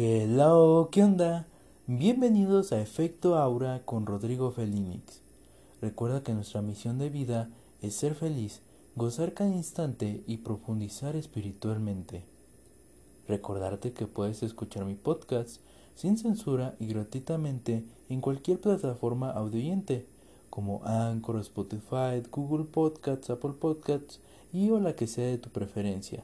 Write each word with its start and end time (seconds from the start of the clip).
Hello, 0.00 0.90
¿qué 0.92 1.02
onda? 1.02 1.48
Bienvenidos 1.88 2.70
a 2.70 2.80
Efecto 2.80 3.36
Aura 3.36 3.82
con 3.84 4.06
Rodrigo 4.06 4.52
Felinix. 4.52 5.22
Recuerda 5.82 6.22
que 6.22 6.34
nuestra 6.34 6.62
misión 6.62 7.00
de 7.00 7.10
vida 7.10 7.50
es 7.82 7.94
ser 7.94 8.14
feliz, 8.14 8.62
gozar 8.94 9.34
cada 9.34 9.50
instante 9.50 10.22
y 10.28 10.36
profundizar 10.36 11.16
espiritualmente. 11.16 12.22
Recordarte 13.26 13.92
que 13.92 14.06
puedes 14.06 14.44
escuchar 14.44 14.84
mi 14.84 14.94
podcast 14.94 15.62
sin 15.96 16.16
censura 16.16 16.76
y 16.78 16.86
gratuitamente 16.86 17.84
en 18.08 18.20
cualquier 18.20 18.60
plataforma 18.60 19.32
audioyente 19.32 20.06
como 20.48 20.80
Anchor, 20.84 21.40
Spotify, 21.40 22.22
Google 22.30 22.66
Podcasts, 22.66 23.30
Apple 23.30 23.54
Podcasts 23.58 24.20
y 24.52 24.70
o 24.70 24.78
la 24.78 24.94
que 24.94 25.08
sea 25.08 25.26
de 25.26 25.38
tu 25.38 25.50
preferencia. 25.50 26.22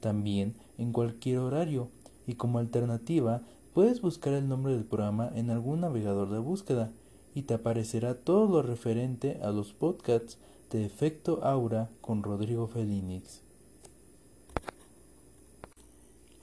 También 0.00 0.56
en 0.76 0.92
cualquier 0.92 1.38
horario 1.38 1.88
y 2.28 2.34
como 2.34 2.58
alternativa 2.58 3.42
puedes 3.72 4.02
buscar 4.02 4.34
el 4.34 4.48
nombre 4.48 4.74
del 4.74 4.84
programa 4.84 5.32
en 5.34 5.50
algún 5.50 5.80
navegador 5.80 6.30
de 6.30 6.38
búsqueda 6.38 6.92
y 7.34 7.42
te 7.42 7.54
aparecerá 7.54 8.14
todo 8.14 8.46
lo 8.46 8.62
referente 8.62 9.40
a 9.42 9.50
los 9.50 9.72
podcasts 9.72 10.38
de 10.70 10.84
Efecto 10.84 11.42
Aura 11.42 11.90
con 12.02 12.22
Rodrigo 12.22 12.68
Felinix. 12.68 13.42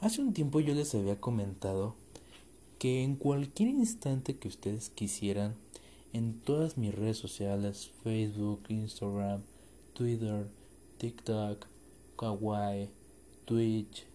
Hace 0.02 0.22
un 0.22 0.34
tiempo 0.34 0.60
yo 0.60 0.74
les 0.74 0.94
había 0.96 1.22
comentado 1.22 1.96
que 2.80 3.04
en 3.04 3.16
cualquier 3.16 3.70
instante 3.70 4.38
que 4.38 4.48
ustedes 4.48 4.90
quisieran, 4.90 5.56
en 6.14 6.40
todas 6.40 6.78
mis 6.78 6.96
redes 6.96 7.18
sociales, 7.18 7.92
Facebook, 8.04 8.64
Instagram, 8.70 9.44
Twitter, 9.94 10.48
TikTok, 10.98 11.68
Kawaii, 12.18 12.90
Twitch, 13.46 14.08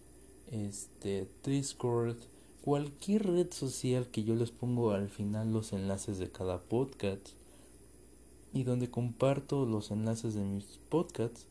este, 0.51 1.27
Discord, 1.43 2.17
cualquier 2.61 3.25
red 3.25 3.51
social 3.51 4.07
que 4.07 4.23
yo 4.23 4.35
les 4.35 4.51
pongo 4.51 4.91
al 4.91 5.09
final 5.09 5.51
los 5.51 5.73
enlaces 5.73 6.19
de 6.19 6.29
cada 6.29 6.61
podcast 6.61 7.29
y 8.53 8.63
donde 8.63 8.89
comparto 8.89 9.65
los 9.65 9.91
enlaces 9.91 10.35
de 10.35 10.41
mis 10.41 10.79
podcasts, 10.89 11.47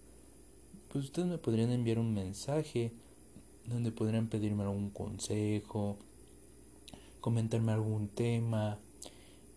pues 0.93 1.07
ustedes 1.07 1.29
me 1.29 1.39
podrían 1.39 1.71
enviar 1.71 1.99
un 1.99 2.13
mensaje 2.13 2.93
donde 3.67 3.91
podrían 3.91 4.29
pedirme 4.29 4.65
algún 4.65 4.91
consejo, 4.91 5.97
comentarme 7.21 7.73
algún 7.73 8.09
tema, 8.09 8.79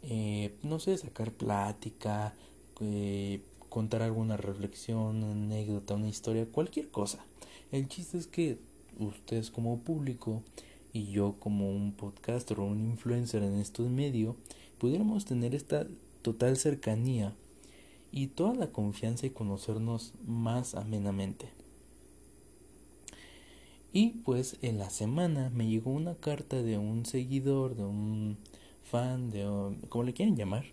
eh, 0.04 0.56
no 0.64 0.80
sé, 0.80 0.98
sacar 0.98 1.32
plática, 1.32 2.34
eh, 2.80 3.42
contar 3.70 4.04
alguna 4.04 4.38
reflexión, 4.38 5.24
anécdota, 5.24 5.96
una 5.96 6.08
historia, 6.08 6.46
cualquier 6.46 6.90
cosa. 6.90 7.26
El 7.72 7.88
chiste 7.88 8.18
es 8.18 8.28
que 8.28 8.60
ustedes 9.00 9.52
como 9.52 9.80
público 9.80 10.44
y 10.92 11.12
yo 11.12 11.36
como 11.40 11.72
un 11.72 11.94
podcaster 11.94 12.60
o 12.60 12.66
un 12.66 12.80
influencer 12.80 13.44
en 13.44 13.60
estos 13.60 13.90
medios 13.90 14.36
pudiéramos 14.78 15.26
tener 15.26 15.56
esta 15.56 15.88
total 16.22 16.58
cercanía 16.58 17.36
y 18.12 18.28
toda 18.28 18.54
la 18.54 18.72
confianza 18.72 19.26
y 19.26 19.32
conocernos 19.32 20.14
más 20.26 20.76
amenamente. 20.76 21.50
Y 23.92 24.10
pues 24.24 24.58
en 24.62 24.78
la 24.78 24.90
semana 24.90 25.52
me 25.54 25.68
llegó 25.68 25.92
una 25.92 26.16
carta 26.16 26.62
de 26.62 26.78
un 26.78 27.06
seguidor, 27.06 27.76
de 27.76 27.84
un 27.84 28.38
fan, 28.84 29.30
de 29.30 29.44
como 29.90 30.04
le 30.04 30.14
quieren 30.14 30.36
llamar, 30.36 30.66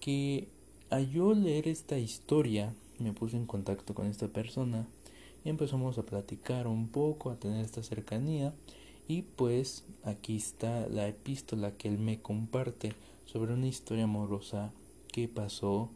que 0.00 0.48
al 0.90 1.10
yo 1.10 1.34
leer 1.34 1.68
esta 1.68 1.98
historia 1.98 2.74
me 2.98 3.12
puse 3.12 3.36
en 3.36 3.46
contacto 3.46 3.94
con 3.94 4.06
esta 4.06 4.28
persona 4.28 4.88
y 5.44 5.50
empezamos 5.50 5.98
a 5.98 6.04
platicar 6.04 6.66
un 6.66 6.88
poco, 6.88 7.30
a 7.30 7.38
tener 7.38 7.64
esta 7.64 7.82
cercanía. 7.82 8.54
Y 9.06 9.22
pues 9.22 9.84
aquí 10.04 10.36
está 10.36 10.86
la 10.88 11.08
epístola 11.08 11.76
que 11.76 11.88
él 11.88 11.98
me 11.98 12.20
comparte 12.20 12.92
sobre 13.24 13.54
una 13.54 13.66
historia 13.66 14.04
amorosa 14.04 14.72
que 15.12 15.28
pasó 15.28 15.90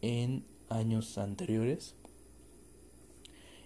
en 0.00 0.44
años 0.68 1.18
anteriores. 1.18 1.94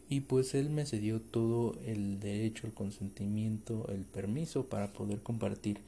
Y 0.09 0.21
pues 0.21 0.55
él 0.55 0.71
me 0.71 0.87
cedió 0.87 1.21
todo 1.21 1.75
el 1.85 2.21
derecho, 2.21 2.67
el 2.67 2.75
consentimiento, 2.75 3.87
el 3.89 4.05
permiso 4.05 4.67
para 4.67 4.93
poder 4.93 5.23
compartir 5.23 5.81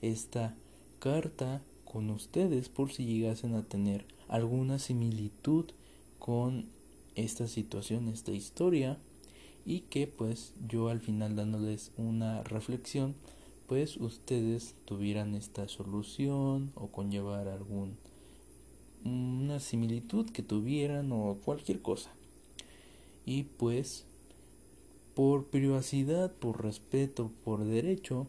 esta 0.00 0.54
carta 1.00 1.62
con 1.84 2.10
ustedes 2.10 2.68
por 2.68 2.92
si 2.92 3.04
llegasen 3.04 3.54
a 3.54 3.64
tener 3.64 4.04
alguna 4.28 4.78
similitud 4.78 5.66
con 6.18 6.66
esta 7.14 7.46
situación, 7.46 8.08
esta 8.08 8.32
historia 8.32 8.98
y 9.64 9.80
que 9.80 10.06
pues 10.06 10.54
yo 10.68 10.88
al 10.88 11.00
final 11.00 11.36
dándoles 11.36 11.92
una 11.96 12.42
reflexión 12.42 13.14
pues 13.66 13.96
ustedes 13.96 14.74
tuvieran 14.84 15.34
esta 15.34 15.68
solución 15.68 16.72
o 16.74 16.88
conllevar 16.88 17.48
algún 17.48 17.96
una 19.04 19.60
similitud 19.60 20.30
que 20.30 20.42
tuvieran 20.42 21.12
o 21.12 21.38
cualquier 21.44 21.80
cosa 21.80 22.10
y 23.26 23.44
pues 23.44 24.06
por 25.14 25.46
privacidad, 25.46 26.32
por 26.32 26.62
respeto, 26.62 27.30
por 27.44 27.64
derecho, 27.64 28.26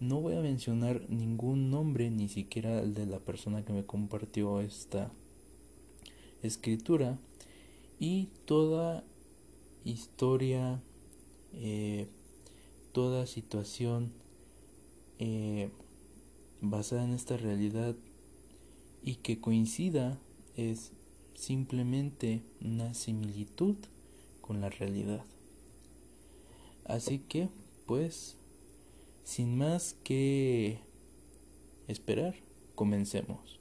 no 0.00 0.20
voy 0.20 0.36
a 0.36 0.40
mencionar 0.40 1.02
ningún 1.08 1.70
nombre, 1.70 2.10
ni 2.10 2.28
siquiera 2.28 2.80
el 2.80 2.94
de 2.94 3.06
la 3.06 3.18
persona 3.18 3.64
que 3.64 3.72
me 3.72 3.84
compartió 3.84 4.60
esta 4.60 5.10
escritura. 6.42 7.18
Y 8.00 8.28
toda 8.44 9.04
historia, 9.84 10.80
eh, 11.54 12.06
toda 12.92 13.26
situación 13.26 14.12
eh, 15.18 15.70
basada 16.60 17.04
en 17.04 17.12
esta 17.12 17.36
realidad 17.36 17.96
y 19.02 19.16
que 19.16 19.40
coincida 19.40 20.18
es 20.56 20.92
simplemente 21.34 22.42
una 22.60 22.94
similitud 22.94 23.76
con 24.40 24.60
la 24.60 24.70
realidad. 24.70 25.24
Así 26.84 27.18
que, 27.18 27.48
pues, 27.86 28.36
sin 29.24 29.58
más 29.58 29.96
que 30.04 30.80
esperar, 31.86 32.34
comencemos. 32.74 33.60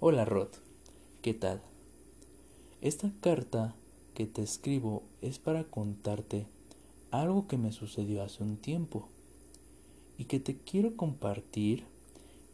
Hola 0.00 0.24
Rod, 0.24 0.48
¿qué 1.22 1.32
tal? 1.32 1.62
Esta 2.82 3.10
carta 3.20 3.74
que 4.14 4.26
te 4.26 4.42
escribo 4.42 5.02
es 5.22 5.38
para 5.38 5.64
contarte 5.64 6.46
algo 7.10 7.48
que 7.48 7.56
me 7.56 7.72
sucedió 7.72 8.22
hace 8.22 8.42
un 8.42 8.58
tiempo 8.58 9.08
y 10.18 10.24
que 10.24 10.40
te 10.40 10.58
quiero 10.58 10.94
compartir 10.94 11.84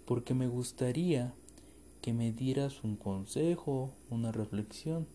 porque 0.07 0.33
me 0.33 0.47
gustaría 0.47 1.35
que 2.03 2.13
me 2.13 2.33
dieras 2.33 2.85
un 2.85 2.97
consejo, 2.97 3.91
una 4.11 4.31
reflexión, 4.31 5.07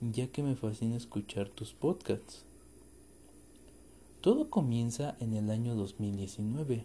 ya 0.00 0.26
que 0.28 0.42
me 0.42 0.56
fascina 0.56 0.96
escuchar 0.96 1.48
tus 1.48 1.72
podcasts. 1.72 2.44
Todo 4.20 4.50
comienza 4.50 5.16
en 5.20 5.34
el 5.34 5.50
año 5.50 5.76
2019. 5.76 6.84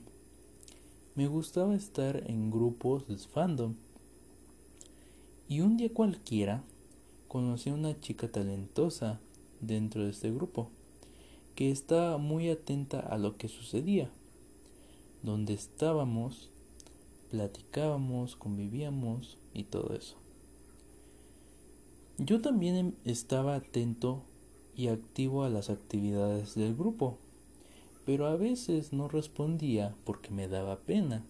Me 1.16 1.28
gustaba 1.28 1.76
estar 1.76 2.24
en 2.30 2.52
grupos 2.52 3.08
de 3.08 3.18
fandom. 3.18 3.76
Y 5.48 5.62
un 5.62 5.78
día 5.78 5.94
cualquiera 5.94 6.64
conocí 7.36 7.70
a 7.70 7.74
una 7.74 8.00
chica 8.00 8.32
talentosa 8.32 9.20
dentro 9.60 10.06
de 10.06 10.12
este 10.12 10.32
grupo, 10.32 10.70
que 11.54 11.70
estaba 11.70 12.18
muy 12.18 12.50
atenta 12.50 13.02
a 13.02 13.18
lo 13.18 13.36
que 13.36 13.50
sucedía. 13.50 14.10
Donde 15.22 15.54
estábamos, 15.54 16.50
platicábamos, 17.32 18.38
convivíamos 18.38 19.38
y 19.54 19.66
todo 19.66 19.94
eso. 19.96 20.16
Yo 22.18 22.40
también 22.40 22.96
estaba 23.04 23.56
atento 23.56 24.24
y 24.74 24.88
activo 24.88 25.44
a 25.44 25.50
las 25.50 25.70
actividades 25.70 26.56
del 26.56 26.74
grupo 26.74 27.18
pero 28.06 28.28
a 28.28 28.38
veces 28.38 28.94
no 28.94 29.08
respondía 29.10 29.96
porque 30.06 30.30
me 30.30 30.48
daba 30.48 30.78
pena. 30.78 31.26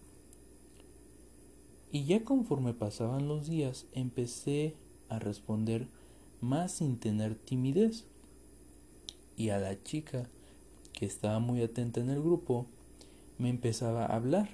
Y 1.90 2.04
ya 2.04 2.24
conforme 2.24 2.74
pasaban 2.74 3.28
los 3.28 3.48
días 3.48 3.88
empecé 3.94 4.76
a 5.10 5.20
responder 5.20 5.88
más 6.42 6.74
sin 6.74 6.98
tener 6.98 7.36
timidez. 7.36 8.06
Y 9.38 9.50
a 9.50 9.60
la 9.60 9.82
chica, 9.84 10.30
que 10.94 11.06
estaba 11.06 11.40
muy 11.40 11.62
atenta 11.62 12.00
en 12.00 12.10
el 12.10 12.22
grupo, 12.22 12.68
me 13.38 13.50
empezaba 13.50 14.06
a 14.06 14.16
hablar. 14.16 14.50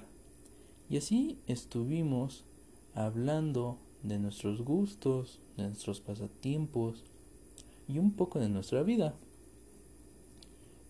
Y 0.90 0.98
así 0.98 1.38
estuvimos 1.48 2.46
hablando 2.96 3.78
de 4.04 4.20
nuestros 4.20 4.62
gustos, 4.62 5.40
de 5.58 5.68
nuestros 5.68 6.02
pasatiempos 6.02 7.04
y 7.88 8.00
un 8.00 8.12
poco 8.12 8.40
de 8.40 8.50
nuestra 8.50 8.84
vida 8.84 9.16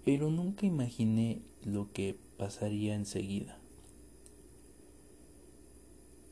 pero 0.04 0.32
nunca 0.32 0.66
imaginé 0.66 1.42
lo 1.64 1.92
que 1.92 2.18
pasaría 2.38 2.96
enseguida. 2.96 3.61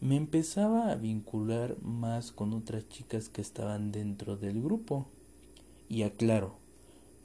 Me 0.01 0.16
empezaba 0.16 0.92
a 0.92 0.96
vincular 0.96 1.75
más 1.81 2.31
con 2.31 2.54
otras 2.54 2.88
chicas 2.88 3.28
que 3.28 3.42
estaban 3.42 3.92
dentro 3.92 4.38
del 4.38 4.62
grupo. 4.62 5.07
Y 5.90 6.04
aclaro, 6.04 6.56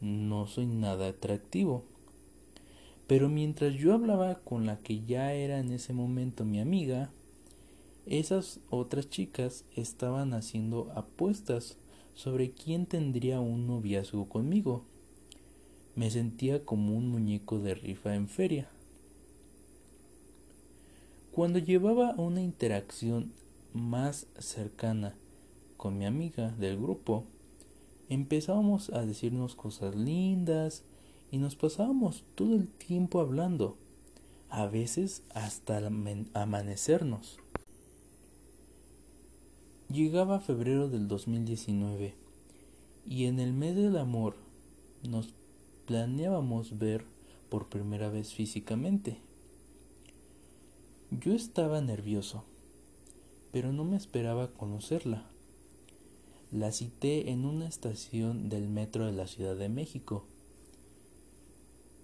no 0.01 0.49
soy 0.49 0.67
nada 0.67 1.07
atractivo. 1.07 1.85
Pero 3.07 3.29
mientras 3.29 3.75
yo 3.75 3.95
hablaba 3.95 4.41
con 4.41 4.67
la 4.67 4.79
que 4.79 5.05
ya 5.05 5.35
era 5.35 5.61
en 5.61 5.71
ese 5.71 5.93
momento 5.93 6.45
mi 6.45 6.59
amiga, 6.59 7.13
esas 8.07 8.59
otras 8.71 9.09
chicas 9.09 9.65
estaban 9.77 10.35
haciendo 10.35 10.91
apuestas 10.97 11.79
sobre 12.15 12.51
quién 12.51 12.87
tendría 12.87 13.39
un 13.39 13.69
noviazgo 13.69 14.29
conmigo. 14.29 14.85
Me 15.95 16.11
sentía 16.11 16.65
como 16.65 16.97
un 16.97 17.09
muñeco 17.09 17.61
de 17.61 17.77
rifa 17.77 18.17
en 18.17 18.27
feria. 18.27 18.69
Cuando 21.35 21.59
llevaba 21.59 22.15
una 22.17 22.41
interacción 22.43 23.33
más 23.73 24.29
cercana 24.39 25.17
con 25.77 25.99
mi 25.99 26.07
amiga 26.07 26.53
del 26.53 26.81
grupo, 26.81 27.25
empezábamos 28.09 28.91
a 28.91 29.05
decirnos 29.05 29.57
cosas 29.57 29.97
lindas 29.97 30.85
y 31.33 31.39
nos 31.39 31.57
pasábamos 31.57 32.23
todo 32.37 32.55
el 32.55 32.69
tiempo 32.69 33.21
hablando, 33.21 33.77
a 34.49 34.67
veces 34.67 35.25
hasta 35.35 35.81
amanecernos. 36.35 37.41
Llegaba 39.89 40.39
febrero 40.39 40.89
del 40.89 41.09
2019 41.09 42.15
y 43.09 43.25
en 43.25 43.41
el 43.41 43.55
mes 43.55 43.75
del 43.75 43.97
amor 43.97 44.37
nos 45.03 45.35
planeábamos 45.87 46.79
ver 46.79 47.05
por 47.49 47.69
primera 47.69 48.09
vez 48.09 48.33
físicamente. 48.33 49.19
Yo 51.21 51.33
estaba 51.33 51.81
nervioso, 51.81 52.43
pero 53.53 53.73
no 53.73 53.85
me 53.85 53.97
esperaba 53.97 54.53
conocerla. 54.53 55.25
La 56.51 56.73
cité 56.73 57.31
en 57.31 57.45
una 57.45 57.69
estación 57.69 58.49
del 58.49 58.69
metro 58.69 59.07
de 59.07 59.13
la 59.13 59.29
Ciudad 59.29 59.55
de 59.55 59.69
México. 59.69 60.25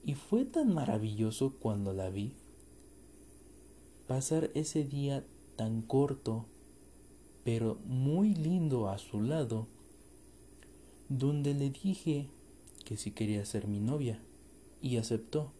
Y 0.04 0.14
fue 0.14 0.44
tan 0.44 0.72
maravilloso 0.72 1.54
cuando 1.58 1.92
la 1.92 2.08
vi. 2.08 2.34
Pasar 4.06 4.52
ese 4.54 4.84
día 4.84 5.24
tan 5.56 5.82
corto, 5.82 6.46
pero 7.42 7.78
muy 7.86 8.34
lindo 8.34 8.88
a 8.88 8.98
su 8.98 9.20
lado, 9.22 9.66
donde 11.08 11.54
le 11.54 11.70
dije 11.70 12.28
que 12.84 12.96
si 12.96 13.10
quería 13.10 13.44
ser 13.44 13.66
mi 13.66 13.80
novia, 13.80 14.22
y 14.80 14.98
aceptó. 14.98 15.50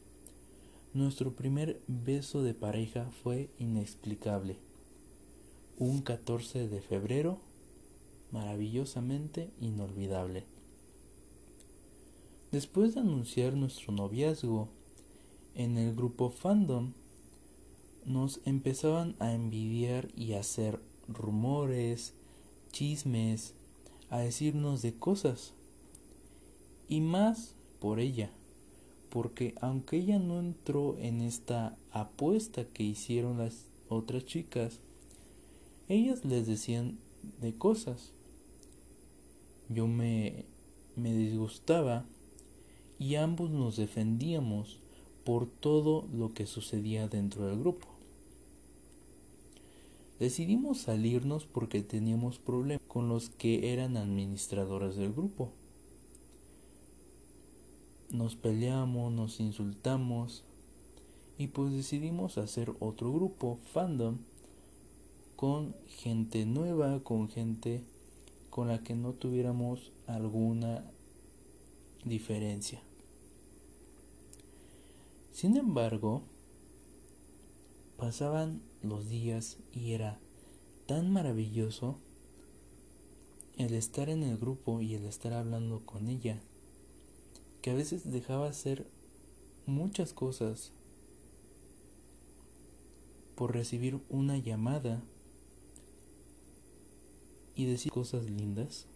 Nuestro 0.93 1.37
primer 1.37 1.81
beso 1.87 2.43
de 2.43 2.53
pareja 2.53 3.09
fue 3.23 3.49
inexplicable. 3.61 4.57
Un 5.79 6.03
14 6.03 6.67
de 6.67 6.81
febrero 6.81 7.39
maravillosamente 8.33 9.53
inolvidable. 9.61 10.47
Después 12.51 12.95
de 12.95 13.03
anunciar 13.03 13.55
nuestro 13.55 13.93
noviazgo 13.93 14.69
en 15.55 15.79
el 15.79 15.95
grupo 15.95 16.29
fandom, 16.29 16.93
nos 18.05 18.41
empezaban 18.45 19.15
a 19.21 19.33
envidiar 19.33 20.09
y 20.17 20.33
a 20.33 20.41
hacer 20.41 20.81
rumores, 21.07 22.15
chismes, 22.73 23.55
a 24.09 24.19
decirnos 24.19 24.83
de 24.83 24.93
cosas. 24.99 25.55
Y 26.89 27.01
más 27.01 27.55
por 27.79 28.01
ella, 28.01 28.33
porque 29.11 29.55
aunque 29.61 29.99
ella 29.99 30.19
no 30.19 30.39
entró 30.41 30.97
en 30.99 31.21
esta 31.21 31.77
apuesta 31.91 32.65
que 32.65 32.85
hicieron 32.85 33.39
las 33.39 33.67
otras 33.89 34.25
chicas, 34.25 34.81
ellas 35.89 36.25
les 36.25 36.47
decían 36.47 36.99
de 37.41 37.55
cosas 37.55 38.13
yo 39.69 39.87
me, 39.87 40.45
me 40.97 41.15
disgustaba 41.15 42.05
y 42.99 43.15
ambos 43.15 43.51
nos 43.51 43.77
defendíamos 43.77 44.81
por 45.25 45.47
todo 45.47 46.09
lo 46.13 46.35
que 46.35 46.47
sucedía 46.47 47.09
dentro 47.09 47.47
del 47.47 47.61
grupo. 47.61 47.87
Decidimos 50.19 50.81
salirnos 50.81 51.47
porque 51.47 51.83
teníamos 51.83 52.39
problemas 52.39 52.83
con 52.89 53.09
los 53.09 53.31
que 53.31 53.73
eran 53.73 53.97
administradores 53.97 54.97
del 54.97 55.13
grupo. 55.13 55.53
Nos 58.11 58.35
peleamos, 58.35 59.13
nos 59.13 59.41
insultamos 59.41 60.45
y 61.39 61.47
pues 61.47 61.73
decidimos 61.73 62.39
hacer 62.39 62.75
otro 62.81 63.13
grupo, 63.13 63.59
fandom, 63.73 64.19
con 65.37 65.75
gente 65.87 66.45
nueva, 66.45 67.01
con 67.05 67.29
gente 67.29 67.85
con 68.51 68.69
la 68.69 68.83
que 68.83 68.95
no 68.95 69.13
tuviéramos 69.13 69.93
alguna 70.07 70.85
diferencia. 72.05 72.83
Sin 75.33 75.57
embargo, 75.57 76.23
pasaban 77.97 78.61
los 78.83 79.09
días 79.09 79.59
y 79.73 79.93
era 79.93 80.19
tan 80.87 81.13
maravilloso 81.13 81.99
el 83.57 83.75
estar 83.75 84.11
en 84.11 84.23
el 84.23 84.37
grupo 84.37 84.81
y 84.81 84.95
el 84.95 85.05
estar 85.05 85.33
hablando 85.33 85.87
con 85.87 86.09
ella, 86.09 86.41
que 87.63 87.71
a 87.71 87.75
veces 87.75 88.11
dejaba 88.11 88.49
hacer 88.49 88.87
muchas 89.67 90.13
cosas 90.13 90.73
por 93.35 93.55
recibir 93.55 94.01
una 94.09 94.39
llamada 94.39 95.03
y 97.55 97.67
decir 97.67 97.93
cosas 97.93 98.25
lindas. 98.25 98.87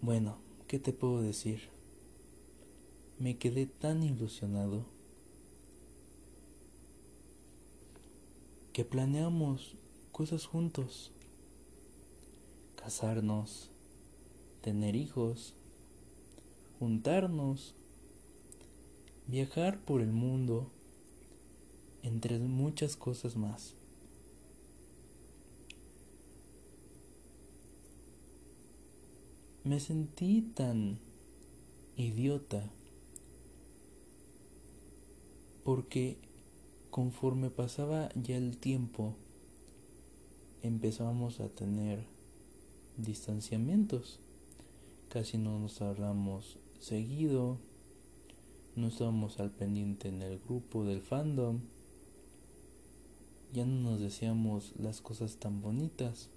Bueno, 0.00 0.36
¿qué 0.68 0.78
te 0.78 0.92
puedo 0.92 1.22
decir? 1.22 1.60
Me 3.18 3.38
quedé 3.38 3.66
tan 3.66 4.02
ilusionado 4.02 4.84
que 8.72 8.84
planeamos 8.84 9.76
cosas 10.12 10.46
juntos. 10.46 11.12
Casarnos, 12.84 13.70
tener 14.60 14.94
hijos, 14.94 15.54
juntarnos, 16.78 17.74
viajar 19.26 19.78
por 19.78 20.02
el 20.02 20.12
mundo 20.12 20.70
entre 22.02 22.38
muchas 22.40 22.94
cosas 22.94 23.36
más. 23.36 23.72
Me 29.64 29.80
sentí 29.80 30.42
tan 30.42 30.98
idiota 31.96 32.70
porque 35.64 36.18
conforme 36.90 37.48
pasaba 37.48 38.10
ya 38.14 38.36
el 38.36 38.58
tiempo 38.58 39.14
empezábamos 40.60 41.40
a 41.40 41.48
tener 41.48 42.13
distanciamientos. 42.96 44.20
Casi 45.08 45.38
no 45.38 45.58
nos 45.58 45.80
hablamos 45.80 46.58
seguido, 46.78 47.58
no 48.76 48.88
estábamos 48.88 49.40
al 49.40 49.50
pendiente 49.50 50.08
en 50.08 50.22
el 50.22 50.38
grupo 50.38 50.84
del 50.84 51.00
fandom 51.00 51.60
ya 53.54 53.64
no 53.64 53.88
nos 53.88 54.00
decíamos 54.00 54.74
las 54.76 55.00
cosas 55.00 55.36
tan 55.36 55.62
bonitas. 55.62 56.28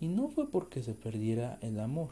Y 0.00 0.06
no 0.06 0.28
fue 0.28 0.48
porque 0.48 0.82
se 0.82 0.94
perdiera 0.94 1.58
el 1.60 1.80
amor, 1.80 2.10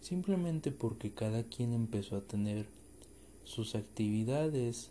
simplemente 0.00 0.70
porque 0.70 1.12
cada 1.12 1.44
quien 1.44 1.72
empezó 1.72 2.16
a 2.16 2.26
tener 2.26 2.66
sus 3.44 3.74
actividades 3.74 4.90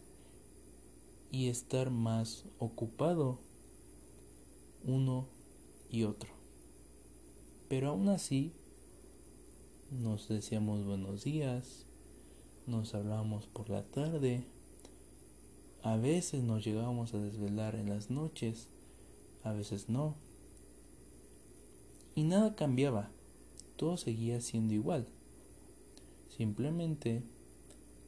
y 1.31 1.49
estar 1.49 1.91
más 1.91 2.45
ocupado 2.57 3.37
uno 4.83 5.27
y 5.91 6.03
otro. 6.03 6.30
Pero 7.71 7.87
aún 7.87 8.09
así 8.09 8.51
nos 9.91 10.27
decíamos 10.27 10.83
buenos 10.85 11.23
días, 11.23 11.85
nos 12.67 12.93
hablábamos 12.93 13.47
por 13.47 13.69
la 13.69 13.83
tarde, 13.83 14.43
a 15.81 15.95
veces 15.95 16.43
nos 16.43 16.65
llegábamos 16.65 17.13
a 17.13 17.19
desvelar 17.19 17.75
en 17.75 17.87
las 17.87 18.09
noches, 18.09 18.67
a 19.45 19.53
veces 19.53 19.87
no. 19.87 20.15
Y 22.13 22.23
nada 22.23 22.57
cambiaba, 22.57 23.09
todo 23.77 23.95
seguía 23.95 24.41
siendo 24.41 24.73
igual. 24.73 25.07
Simplemente 26.27 27.23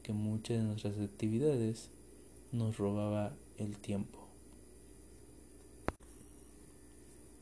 que 0.01 0.11
muchas 0.11 0.57
de 0.57 0.63
nuestras 0.65 0.99
actividades 0.99 1.89
nos 2.51 2.77
robaba 2.77 3.33
el 3.55 3.77
tiempo. 3.77 4.27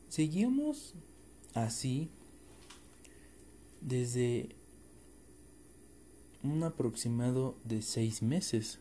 Seguíamos 0.08 0.94
así 1.54 2.10
desde 3.82 4.50
un 6.44 6.64
aproximado 6.64 7.56
de 7.64 7.82
seis 7.82 8.22
meses 8.22 8.80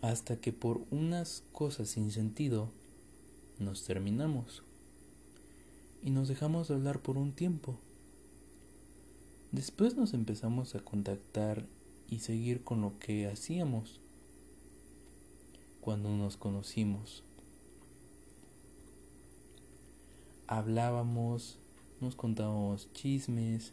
hasta 0.00 0.36
que 0.36 0.52
por 0.52 0.82
unas 0.90 1.42
cosas 1.52 1.88
sin 1.88 2.10
sentido 2.10 2.68
nos 3.58 3.84
terminamos 3.84 4.62
y 6.02 6.10
nos 6.10 6.28
dejamos 6.28 6.68
de 6.68 6.74
hablar 6.74 7.00
por 7.00 7.16
un 7.16 7.32
tiempo. 7.32 7.76
Después 9.52 9.96
nos 9.96 10.12
empezamos 10.12 10.74
a 10.74 10.80
contactar 10.80 11.64
y 12.10 12.18
seguir 12.18 12.62
con 12.62 12.82
lo 12.82 12.98
que 12.98 13.26
hacíamos 13.26 14.00
cuando 15.80 16.10
nos 16.10 16.36
conocimos. 16.36 17.22
Hablábamos, 20.46 21.58
nos 22.00 22.16
contábamos 22.16 22.92
chismes, 22.92 23.72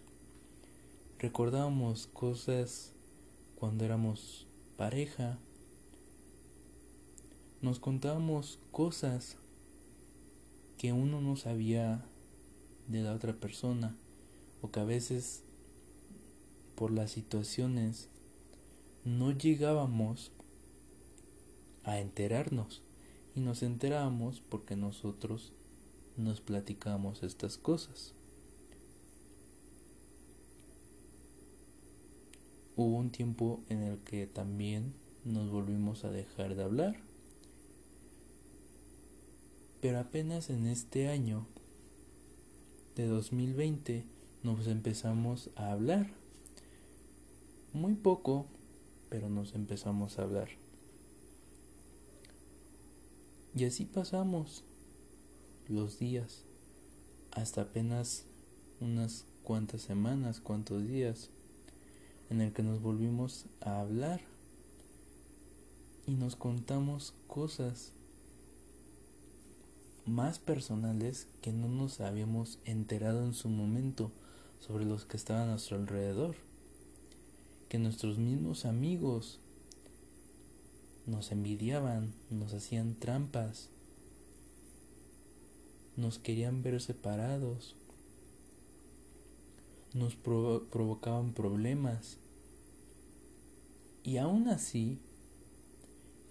recordábamos 1.20 2.08
cosas 2.08 2.94
cuando 3.60 3.84
éramos 3.84 4.48
pareja, 4.78 5.38
nos 7.62 7.80
contábamos 7.80 8.58
cosas 8.72 9.38
que 10.78 10.94
uno 10.94 11.20
no 11.20 11.36
sabía 11.36 12.06
de 12.88 13.04
la 13.04 13.14
otra 13.14 13.34
persona 13.34 13.96
o 14.62 14.72
que 14.72 14.80
a 14.80 14.86
veces 14.86 15.44
por 16.76 16.92
las 16.92 17.12
situaciones 17.12 18.08
no 19.04 19.32
llegábamos 19.32 20.32
a 21.84 22.00
enterarnos 22.00 22.82
y 23.36 23.42
nos 23.42 23.62
enterábamos 23.62 24.42
porque 24.50 24.76
nosotros 24.76 25.54
nos 26.18 26.42
platicamos 26.42 27.24
estas 27.24 27.58
cosas. 27.58 28.14
Hubo 32.76 32.98
un 32.98 33.12
tiempo 33.12 33.62
en 33.70 33.84
el 33.84 34.00
que 34.00 34.28
también 34.28 34.94
nos 35.26 35.52
volvimos 35.52 36.04
a 36.04 36.12
dejar 36.12 36.56
de 36.56 36.64
hablar. 36.64 36.96
Pero 39.82 40.00
apenas 40.00 40.50
en 40.50 40.68
este 40.68 41.10
año 41.10 41.48
de 42.96 43.08
2020 43.08 44.06
nos 44.44 44.68
empezamos 44.68 45.50
a 45.56 45.72
hablar. 45.72 46.12
Muy 47.74 47.96
poco, 47.96 48.46
pero 49.10 49.30
nos 49.30 49.56
empezamos 49.56 50.18
a 50.18 50.24
hablar. 50.24 50.50
Y 53.56 53.66
así 53.66 53.86
pasamos 53.86 54.64
los 55.72 56.00
días, 56.00 56.44
hasta 57.32 57.62
apenas 57.62 58.26
unas 58.80 59.26
cuantas 59.44 59.82
semanas, 59.82 60.40
cuantos 60.40 60.88
días 60.88 61.30
en 62.30 62.42
el 62.42 62.54
que 62.54 62.64
nos 62.64 62.82
volvimos 62.82 63.46
a 63.60 63.80
hablar 63.80 64.22
y 66.08 66.14
nos 66.14 66.36
contamos 66.36 67.14
cosas 67.28 67.94
más 70.06 70.40
personales 70.40 71.28
que 71.42 71.54
no 71.54 71.68
nos 71.68 72.02
habíamos 72.02 72.60
enterado 72.66 73.24
en 73.26 73.34
su 73.34 73.50
momento 73.50 74.12
sobre 74.60 74.86
los 74.86 75.06
que 75.06 75.18
estaban 75.18 75.44
a 75.44 75.52
nuestro 75.52 75.78
alrededor, 75.78 76.36
que 77.70 77.80
nuestros 77.80 78.18
mismos 78.18 78.66
amigos 78.66 79.40
nos 81.06 81.32
envidiaban, 81.32 82.14
nos 82.30 82.54
hacían 82.54 82.96
trampas, 82.96 83.70
nos 85.98 86.20
querían 86.20 86.64
ver 86.64 86.82
separados, 86.82 87.76
nos 89.94 90.16
provocaban 90.16 91.34
problemas 91.34 92.18
y 94.04 94.18
aún 94.18 94.48
así, 94.48 94.98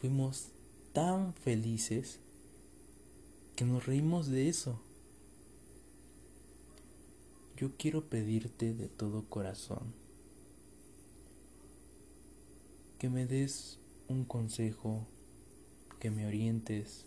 fuimos 0.01 0.49
tan 0.93 1.35
felices 1.35 2.19
que 3.55 3.65
nos 3.65 3.87
reímos 3.87 4.29
de 4.29 4.49
eso. 4.49 4.81
Yo 7.57 7.77
quiero 7.77 8.09
pedirte 8.09 8.73
de 8.75 8.89
todo 8.89 9.29
corazón 9.29 9.93
que 12.99 13.09
me 13.09 13.27
des 13.27 13.79
un 14.09 14.25
consejo, 14.25 15.07
que 16.01 16.11
me 16.11 16.27
orientes, 16.27 17.07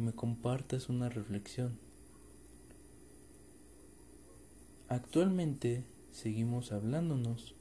me 0.00 0.12
compartas 0.12 0.88
una 0.88 1.08
reflexión. 1.08 1.78
Actualmente 4.88 5.84
seguimos 6.10 6.72
hablándonos 6.72 7.54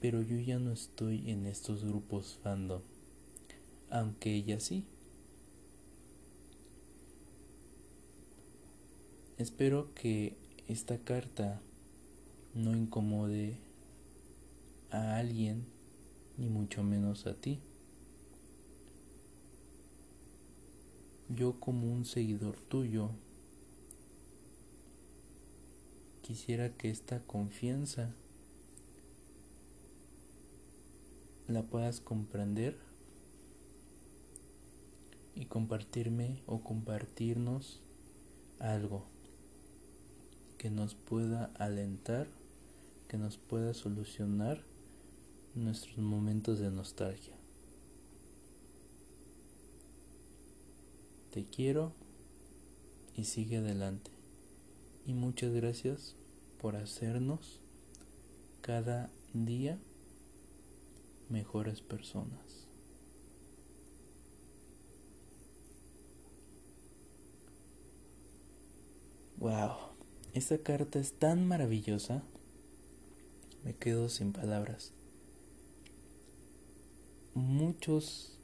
pero 0.00 0.22
yo 0.22 0.38
ya 0.38 0.58
no 0.58 0.72
estoy 0.72 1.30
en 1.30 1.46
estos 1.46 1.84
grupos 1.84 2.38
fandom, 2.42 2.82
aunque 3.90 4.34
ella 4.34 4.60
sí. 4.60 4.84
Espero 9.38 9.92
que 9.94 10.36
esta 10.66 10.98
carta 10.98 11.60
no 12.54 12.76
incomode 12.76 13.56
a 14.90 15.16
alguien, 15.16 15.64
ni 16.36 16.48
mucho 16.48 16.82
menos 16.82 17.26
a 17.26 17.34
ti. 17.34 17.60
Yo 21.28 21.60
como 21.60 21.92
un 21.92 22.04
seguidor 22.04 22.58
tuyo 22.58 23.10
quisiera 26.22 26.70
que 26.70 26.90
esta 26.90 27.20
confianza 27.20 28.14
la 31.46 31.62
puedas 31.62 32.00
comprender 32.00 32.76
y 35.34 35.46
compartirme 35.46 36.42
o 36.46 36.60
compartirnos 36.60 37.80
algo 38.58 39.04
que 40.58 40.70
nos 40.70 40.94
pueda 40.94 41.50
alentar, 41.54 42.26
que 43.06 43.16
nos 43.16 43.38
pueda 43.38 43.72
solucionar 43.72 44.62
nuestros 45.54 45.98
momentos 45.98 46.58
de 46.58 46.70
nostalgia. 46.70 47.37
Te 51.30 51.44
quiero 51.44 51.92
y 53.14 53.24
sigue 53.24 53.58
adelante. 53.58 54.10
Y 55.06 55.14
muchas 55.14 55.52
gracias 55.52 56.16
por 56.60 56.76
hacernos 56.76 57.60
cada 58.60 59.10
día 59.32 59.78
mejores 61.28 61.80
personas. 61.80 62.66
Wow, 69.38 69.76
esta 70.34 70.58
carta 70.58 70.98
es 70.98 71.12
tan 71.12 71.46
maravillosa. 71.46 72.22
Me 73.64 73.74
quedo 73.74 74.08
sin 74.08 74.32
palabras. 74.32 74.92
Muchos, 77.34 78.38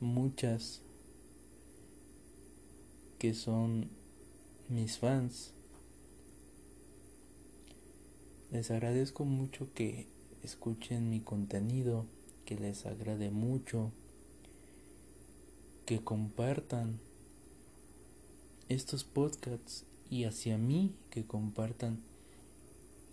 muchas 0.00 0.82
que 3.18 3.34
son 3.34 3.88
mis 4.68 4.98
fans. 4.98 5.52
Les 8.52 8.70
agradezco 8.70 9.24
mucho 9.24 9.72
que 9.74 10.06
escuchen 10.42 11.10
mi 11.10 11.20
contenido 11.20 12.06
que 12.44 12.56
les 12.56 12.86
agrade 12.86 13.30
mucho, 13.30 13.90
que 15.84 16.02
compartan 16.02 17.00
estos 18.68 19.04
podcasts 19.04 19.84
y 20.10 20.24
hacia 20.24 20.58
mí 20.58 20.94
que 21.10 21.24
compartan 21.24 22.00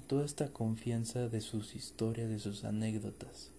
toda 0.07 0.25
esta 0.25 0.51
confianza 0.51 1.29
de 1.29 1.41
sus 1.41 1.75
historias, 1.75 2.29
de 2.29 2.39
sus 2.39 2.63
anécdotas. 2.63 3.52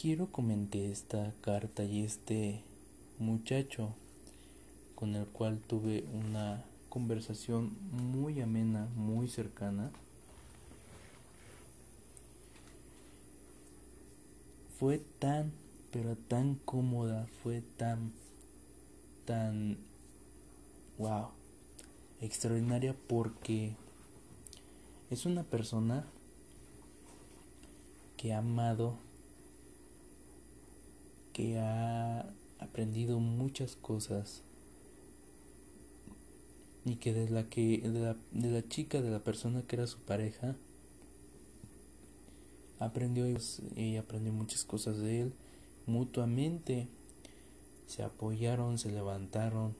Quiero 0.00 0.30
comentar 0.30 0.80
esta 0.80 1.34
carta 1.40 1.82
y 1.82 2.04
este 2.04 2.62
muchacho 3.18 3.96
con 4.94 5.16
el 5.16 5.26
cual 5.26 5.58
tuve 5.58 6.04
una 6.14 6.64
conversación 6.88 7.76
muy 7.90 8.40
amena, 8.40 8.86
muy 8.94 9.26
cercana. 9.26 9.90
Fue 14.78 15.02
tan, 15.18 15.50
pero 15.90 16.14
tan 16.14 16.54
cómoda, 16.54 17.26
fue 17.42 17.60
tan, 17.76 18.12
tan, 19.24 19.78
wow, 20.96 21.30
extraordinaria 22.20 22.94
porque 23.08 23.74
es 25.10 25.26
una 25.26 25.42
persona 25.42 26.06
que 28.16 28.32
ha 28.32 28.38
amado, 28.38 29.07
que 31.38 31.60
ha 31.60 32.28
aprendido 32.58 33.20
muchas 33.20 33.76
cosas 33.76 34.42
y 36.84 36.96
que 36.96 37.12
de 37.12 37.30
la 37.30 37.48
que 37.48 37.78
de 37.78 38.00
la, 38.00 38.16
de 38.32 38.50
la 38.50 38.68
chica 38.68 39.00
de 39.00 39.10
la 39.12 39.20
persona 39.20 39.62
que 39.62 39.76
era 39.76 39.86
su 39.86 40.00
pareja 40.00 40.56
aprendió 42.80 43.24
ella 43.76 44.00
aprendió 44.00 44.32
muchas 44.32 44.64
cosas 44.64 44.98
de 44.98 45.20
él 45.20 45.32
mutuamente 45.86 46.88
se 47.86 48.02
apoyaron 48.02 48.76
se 48.76 48.90
levantaron 48.90 49.76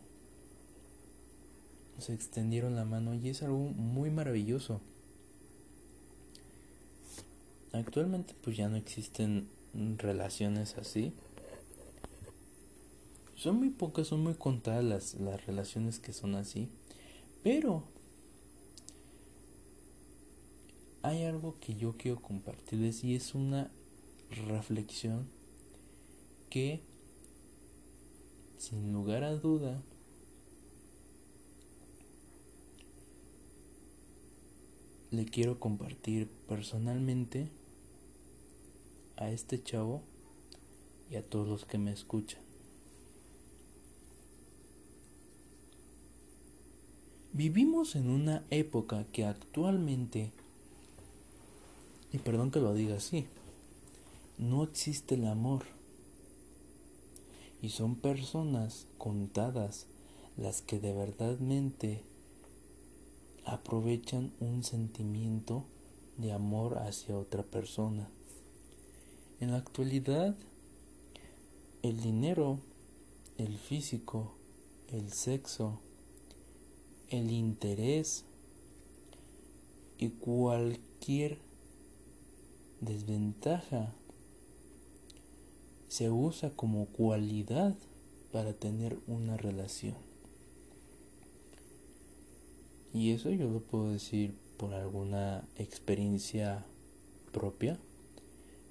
se 1.99 2.15
extendieron 2.15 2.77
la 2.77 2.85
mano 2.85 3.15
y 3.15 3.31
es 3.31 3.43
algo 3.43 3.59
muy 3.59 4.09
maravilloso. 4.09 4.81
Actualmente 7.73 8.37
pues 8.41 8.57
ya 8.57 8.69
no 8.69 8.77
existen 8.77 9.49
relaciones 9.99 10.79
así. 10.79 11.13
Son 13.39 13.57
muy 13.57 13.71
pocas, 13.71 14.09
son 14.09 14.25
muy 14.25 14.35
contadas 14.35 14.83
las, 14.83 15.15
las 15.15 15.47
relaciones 15.47 16.01
que 16.01 16.13
son 16.13 16.35
así. 16.35 16.69
Pero 17.45 17.85
hay 21.03 21.23
algo 21.23 21.55
que 21.61 21.77
yo 21.77 21.97
quiero 21.97 22.21
compartirles 22.21 23.05
y 23.05 23.15
es 23.15 23.37
una 23.37 23.71
reflexión 24.29 25.29
que 26.51 26.83
sin 28.57 28.93
lugar 28.93 29.23
a 29.23 29.37
duda 29.37 29.85
le 35.13 35.27
quiero 35.27 35.61
compartir 35.61 36.29
personalmente 36.49 37.53
a 39.15 39.31
este 39.31 39.63
chavo 39.63 40.03
y 41.09 41.15
a 41.15 41.23
todos 41.23 41.47
los 41.47 41.67
que 41.67 41.79
me 41.79 41.93
escuchan. 41.93 42.48
Vivimos 47.39 47.95
en 47.95 48.11
una 48.11 48.43
época 48.51 49.07
que 49.13 49.25
actualmente, 49.25 50.33
y 52.13 52.19
perdón 52.19 52.51
que 52.51 52.59
lo 52.59 52.75
diga 52.75 52.97
así, 52.97 53.27
no 54.39 54.65
existe 54.65 55.15
el 55.15 55.25
amor. 55.25 55.63
Y 57.63 57.69
son 57.69 57.95
personas 57.95 58.89
contadas 58.99 59.87
las 60.37 60.63
que 60.63 60.81
de 60.81 60.93
verdadmente 60.93 62.03
aprovechan 63.45 64.33
un 64.41 64.65
sentimiento 64.65 65.63
de 66.17 66.33
amor 66.33 66.79
hacia 66.79 67.17
otra 67.17 67.45
persona. 67.45 68.09
En 69.39 69.53
la 69.53 69.59
actualidad, 69.59 70.35
el 71.85 72.01
dinero, 72.01 72.59
el 73.37 73.57
físico, 73.59 74.33
el 74.89 75.13
sexo, 75.13 75.79
el 77.11 77.31
interés 77.31 78.25
y 79.99 80.09
cualquier 80.11 81.39
desventaja 82.81 83.93
se 85.89 86.11
usa 86.11 86.51
como 86.51 86.87
cualidad 86.87 87.75
para 88.33 88.53
tener 88.53 88.99
una 89.07 89.37
relación. 89.37 89.97
Y 92.93 93.11
eso 93.11 93.31
yo 93.31 93.49
lo 93.49 93.61
puedo 93.61 93.91
decir 93.91 94.35
por 94.57 94.75
alguna 94.75 95.47
experiencia 95.57 96.65
propia, 97.33 97.79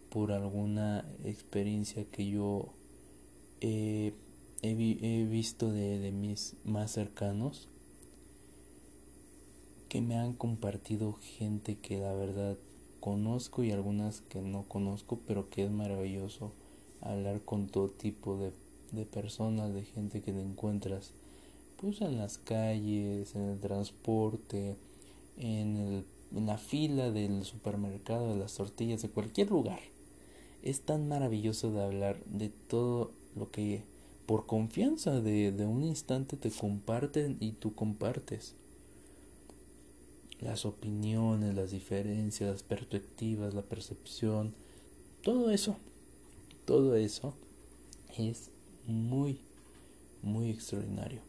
por 0.09 0.31
alguna 0.31 1.05
experiencia 1.23 2.05
que 2.05 2.29
yo 2.29 2.73
he, 3.61 4.13
visto 5.29 5.71
de, 5.71 5.99
de 5.99 6.11
mis 6.11 6.55
más 6.63 6.91
cercanos, 6.91 7.69
que 9.87 10.01
me 10.01 10.17
han 10.17 10.33
compartido 10.33 11.13
gente 11.13 11.77
que 11.77 11.99
la 11.99 12.13
verdad 12.13 12.57
conozco 12.99 13.63
y 13.63 13.71
algunas 13.71 14.21
que 14.21 14.41
no 14.41 14.63
conozco, 14.63 15.19
pero 15.27 15.49
que 15.49 15.65
es 15.65 15.71
maravilloso 15.71 16.51
hablar 17.01 17.41
con 17.41 17.67
todo 17.67 17.89
tipo 17.89 18.37
de, 18.37 18.51
de 18.91 19.05
personas, 19.05 19.73
de 19.73 19.83
gente 19.83 20.21
que 20.21 20.33
te 20.33 20.41
encuentras 20.41 21.13
pues 21.77 22.01
en 22.01 22.17
las 22.17 22.37
calles, 22.39 23.35
en 23.35 23.43
el 23.43 23.59
transporte, 23.59 24.75
en, 25.37 25.77
el, 25.77 26.05
en 26.35 26.45
la 26.47 26.57
fila 26.57 27.11
del 27.11 27.45
supermercado, 27.45 28.33
de 28.33 28.39
las 28.39 28.55
tortillas, 28.55 29.01
de 29.03 29.09
cualquier 29.09 29.51
lugar. 29.51 29.79
Es 30.63 30.81
tan 30.81 31.07
maravilloso 31.07 31.71
de 31.71 31.83
hablar 31.83 32.23
de 32.25 32.49
todo 32.49 33.11
lo 33.35 33.51
que 33.51 33.83
por 34.25 34.47
confianza 34.47 35.21
de, 35.21 35.51
de 35.51 35.65
un 35.65 35.83
instante 35.83 36.35
te 36.35 36.51
comparten 36.51 37.37
y 37.39 37.53
tú 37.53 37.75
compartes. 37.75 38.55
Las 40.39 40.65
opiniones, 40.65 41.55
las 41.55 41.71
diferencias, 41.71 42.49
las 42.49 42.63
perspectivas, 42.63 43.53
la 43.53 43.63
percepción, 43.63 44.53
todo 45.23 45.49
eso, 45.49 45.77
todo 46.65 46.95
eso 46.95 47.33
es 48.17 48.51
muy, 48.85 49.39
muy 50.21 50.49
extraordinario. 50.49 51.21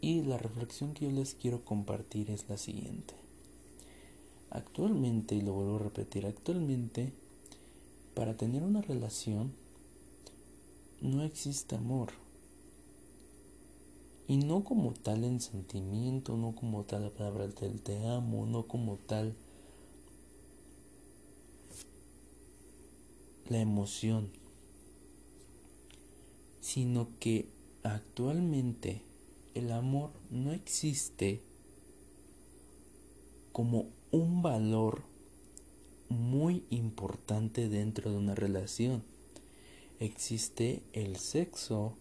Y 0.00 0.22
la 0.22 0.38
reflexión 0.38 0.94
que 0.94 1.04
yo 1.06 1.12
les 1.12 1.34
quiero 1.34 1.64
compartir 1.64 2.30
es 2.30 2.48
la 2.48 2.56
siguiente. 2.56 3.14
Actualmente, 4.50 5.34
y 5.34 5.40
lo 5.40 5.52
vuelvo 5.52 5.76
a 5.76 5.84
repetir, 5.84 6.26
actualmente, 6.26 7.12
para 8.14 8.36
tener 8.36 8.62
una 8.62 8.82
relación, 8.82 9.52
no 11.00 11.22
existe 11.22 11.76
amor. 11.76 12.10
Y 14.28 14.36
no 14.36 14.64
como 14.64 14.92
tal 14.92 15.24
en 15.24 15.40
sentimiento, 15.40 16.36
no 16.36 16.54
como 16.54 16.84
tal 16.84 17.02
la 17.02 17.10
palabra 17.10 17.46
del 17.48 17.80
te 17.82 18.06
amo, 18.06 18.46
no 18.46 18.66
como 18.66 18.96
tal 18.96 19.34
la 23.48 23.60
emoción, 23.60 24.30
sino 26.60 27.08
que 27.18 27.48
actualmente 27.82 29.02
el 29.54 29.72
amor 29.72 30.10
no 30.30 30.52
existe 30.52 31.42
como 33.52 33.88
un 34.10 34.42
valor 34.42 35.02
muy 36.08 36.64
importante 36.70 37.68
dentro 37.68 38.10
de 38.10 38.16
una 38.16 38.34
relación. 38.34 39.02
Existe 40.00 40.82
el 40.92 41.16
sexo, 41.16 41.94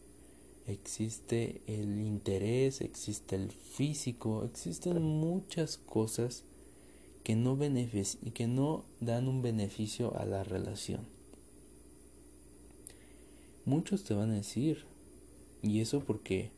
existe 0.72 1.62
el 1.68 2.00
interés, 2.00 2.82
existe 2.82 3.36
el 3.36 3.52
físico, 3.52 4.44
existen 4.46 5.02
muchas 5.02 5.78
cosas 5.78 6.44
que 7.24 7.36
no, 7.36 7.58
que 8.34 8.48
no 8.48 8.86
dan 9.00 9.28
un 9.28 9.42
beneficio 9.42 10.18
a 10.18 10.26
la 10.26 10.44
relación. 10.44 11.08
Muchos 13.66 14.04
te 14.04 14.14
van 14.14 14.32
a 14.32 14.36
decir, 14.36 14.86
y 15.62 15.82
eso 15.82 16.00
porque 16.00 16.52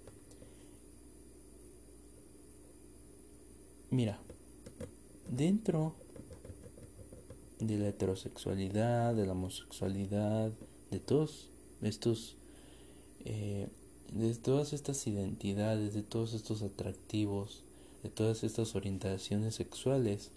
Mira, 3.94 4.18
dentro 5.30 5.94
de 7.60 7.78
la 7.78 7.90
heterosexualidad, 7.90 9.14
de 9.14 9.28
la 9.28 9.34
homosexualidad, 9.34 10.52
de 10.90 11.00
todos 11.00 11.52
estos, 11.84 12.36
eh, 13.24 13.68
de 14.14 14.34
todas 14.36 14.74
estas 14.74 15.06
identidades, 15.08 15.94
de 15.94 16.04
todos 16.04 16.34
estos 16.34 16.62
atractivos, 16.62 17.64
de 18.04 18.10
todas 18.10 18.44
estas 18.44 18.76
orientaciones 18.76 19.56
sexuales, 19.56 20.32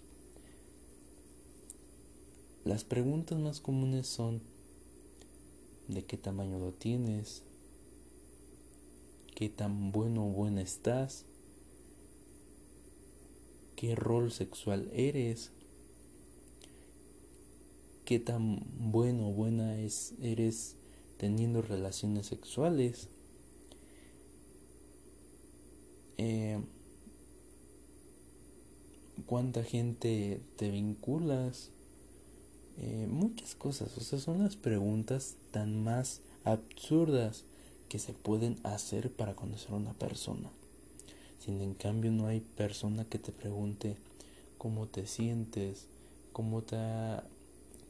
las 2.65 2.83
preguntas 2.83 3.39
más 3.39 3.61
comunes 3.61 4.07
son 4.07 4.41
¿de 5.87 6.03
qué 6.03 6.17
tamaño 6.17 6.59
lo 6.59 6.73
tienes? 6.73 7.43
¿Qué 9.35 9.49
tan 9.49 9.91
bueno 9.91 10.27
o 10.27 10.31
buena 10.31 10.61
estás? 10.61 11.25
qué 13.77 13.93
rol 13.95 14.31
sexual 14.31 14.89
eres, 14.91 15.51
qué 18.05 18.19
tan 18.19 18.59
bueno 18.79 19.29
o 19.29 19.31
buena 19.31 19.79
es, 19.79 20.15
eres 20.19 20.75
teniendo 21.17 21.61
relaciones 21.61 22.25
sexuales. 22.25 23.07
Eh, 26.17 26.59
cuánta 29.25 29.63
gente 29.63 30.41
te 30.55 30.71
vinculas, 30.71 31.71
eh, 32.77 33.07
muchas 33.09 33.55
cosas, 33.55 33.97
o 33.97 34.01
sea, 34.01 34.19
son 34.19 34.39
las 34.39 34.55
preguntas 34.55 35.35
tan 35.51 35.83
más 35.83 36.21
absurdas 36.43 37.45
que 37.89 37.99
se 37.99 38.13
pueden 38.13 38.57
hacer 38.63 39.11
para 39.11 39.35
conocer 39.35 39.71
a 39.71 39.77
una 39.77 39.93
persona. 39.93 40.49
Sin 41.39 41.61
en 41.61 41.73
cambio 41.73 42.11
no 42.11 42.27
hay 42.27 42.41
persona 42.41 43.05
que 43.05 43.19
te 43.19 43.31
pregunte 43.31 43.97
cómo 44.57 44.87
te 44.87 45.07
sientes, 45.07 45.87
cómo 46.33 46.63
te 46.63 46.77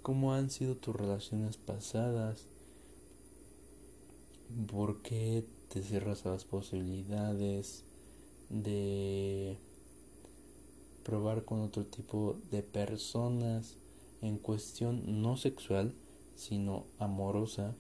cómo 0.02 0.34
han 0.34 0.50
sido 0.50 0.78
tus 0.78 0.96
relaciones 0.96 1.58
pasadas, 1.58 2.46
por 4.72 5.02
qué 5.02 5.44
te 5.68 5.84
cierras 5.84 6.26
a 6.26 6.30
las 6.30 6.46
posibilidades 6.46 7.84
de 8.50 9.58
probar 11.04 11.46
con 11.46 11.62
otro 11.62 11.86
tipo 11.86 12.38
de 12.52 12.64
personas 12.64 13.78
en 14.22 14.38
cuestión 14.38 15.22
no 15.22 15.38
sexual, 15.38 15.94
sino 16.36 16.86
amorosa. 17.00 17.76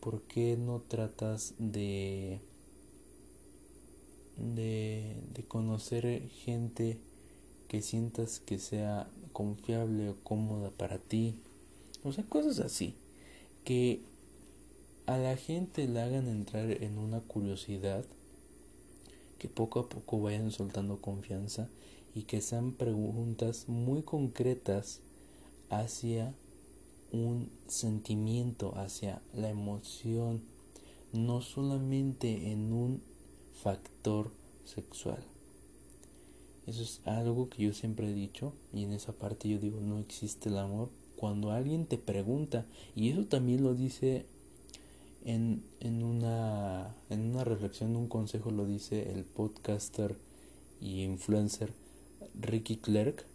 ¿Por 0.00 0.22
qué 0.22 0.56
no 0.56 0.80
tratas 0.80 1.54
de 1.58 2.40
de, 4.38 5.16
de 5.34 5.42
conocer 5.44 6.28
gente 6.44 6.98
que 7.66 7.82
sientas 7.82 8.40
que 8.40 8.58
sea 8.58 9.10
confiable 9.32 10.10
o 10.10 10.16
cómoda 10.22 10.70
para 10.70 10.98
ti. 10.98 11.34
O 12.02 12.12
sea, 12.12 12.24
cosas 12.24 12.60
así. 12.60 12.94
Que 13.64 14.00
a 15.08 15.16
la 15.16 15.38
gente 15.38 15.88
le 15.88 16.02
hagan 16.02 16.28
entrar 16.28 16.70
en 16.70 16.98
una 16.98 17.20
curiosidad. 17.20 18.04
Que 19.38 19.48
poco 19.48 19.80
a 19.80 19.88
poco 19.88 20.20
vayan 20.20 20.50
soltando 20.50 21.00
confianza. 21.00 21.70
Y 22.14 22.24
que 22.24 22.42
sean 22.42 22.72
preguntas 22.72 23.70
muy 23.70 24.02
concretas 24.02 25.00
hacia 25.70 26.34
un 27.10 27.50
sentimiento, 27.68 28.76
hacia 28.76 29.22
la 29.32 29.48
emoción. 29.48 30.42
No 31.14 31.40
solamente 31.40 32.52
en 32.52 32.74
un 32.74 33.02
factor 33.62 34.30
sexual. 34.64 35.24
Eso 36.66 36.82
es 36.82 37.00
algo 37.06 37.48
que 37.48 37.62
yo 37.62 37.72
siempre 37.72 38.10
he 38.10 38.12
dicho 38.12 38.52
y 38.74 38.84
en 38.84 38.92
esa 38.92 39.14
parte 39.14 39.48
yo 39.48 39.58
digo 39.58 39.80
no 39.80 40.00
existe 40.00 40.50
el 40.50 40.58
amor. 40.58 40.90
Cuando 41.16 41.50
alguien 41.50 41.86
te 41.86 41.96
pregunta, 41.96 42.66
y 42.94 43.08
eso 43.08 43.24
también 43.24 43.62
lo 43.62 43.74
dice 43.74 44.26
en, 45.24 45.62
en, 45.80 46.04
una, 46.04 46.94
en 47.10 47.30
una 47.30 47.44
reflexión, 47.44 47.96
un 47.96 48.08
consejo 48.08 48.50
lo 48.50 48.66
dice 48.66 49.12
el 49.12 49.24
podcaster 49.24 50.16
y 50.80 51.02
influencer 51.02 51.72
Ricky 52.34 52.76
Clerk. 52.76 53.26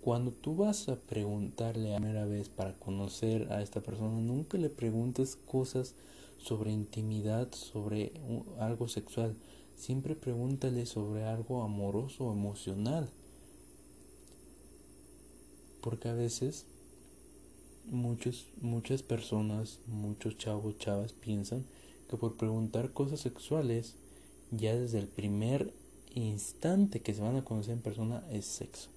Cuando 0.00 0.32
tú 0.32 0.56
vas 0.56 0.88
a 0.88 0.96
preguntarle 0.96 1.94
a 1.94 1.98
primera 1.98 2.24
vez 2.24 2.48
para 2.48 2.74
conocer 2.78 3.52
a 3.52 3.62
esta 3.62 3.82
persona, 3.82 4.18
nunca 4.20 4.56
le 4.56 4.70
preguntes 4.70 5.36
cosas 5.36 5.94
sobre 6.38 6.72
intimidad, 6.72 7.52
sobre 7.52 8.12
algo 8.58 8.88
sexual 8.88 9.36
Siempre 9.80 10.14
pregúntale 10.14 10.84
sobre 10.84 11.24
algo 11.24 11.62
amoroso 11.62 12.26
o 12.26 12.32
emocional. 12.34 13.08
Porque 15.80 16.10
a 16.10 16.12
veces 16.12 16.66
muchos, 17.90 18.48
muchas 18.60 19.02
personas, 19.02 19.80
muchos 19.86 20.38
chavos, 20.38 20.78
chavas 20.78 21.12
piensan 21.12 21.64
que 22.08 22.16
por 22.16 22.36
preguntar 22.36 22.92
cosas 22.92 23.20
sexuales, 23.20 23.94
ya 24.50 24.74
desde 24.74 24.98
el 24.98 25.06
primer 25.06 25.72
instante 26.14 27.00
que 27.00 27.14
se 27.14 27.22
van 27.22 27.36
a 27.36 27.44
conocer 27.44 27.74
en 27.74 27.82
persona 27.82 28.24
es 28.30 28.46
sexo. 28.46 28.88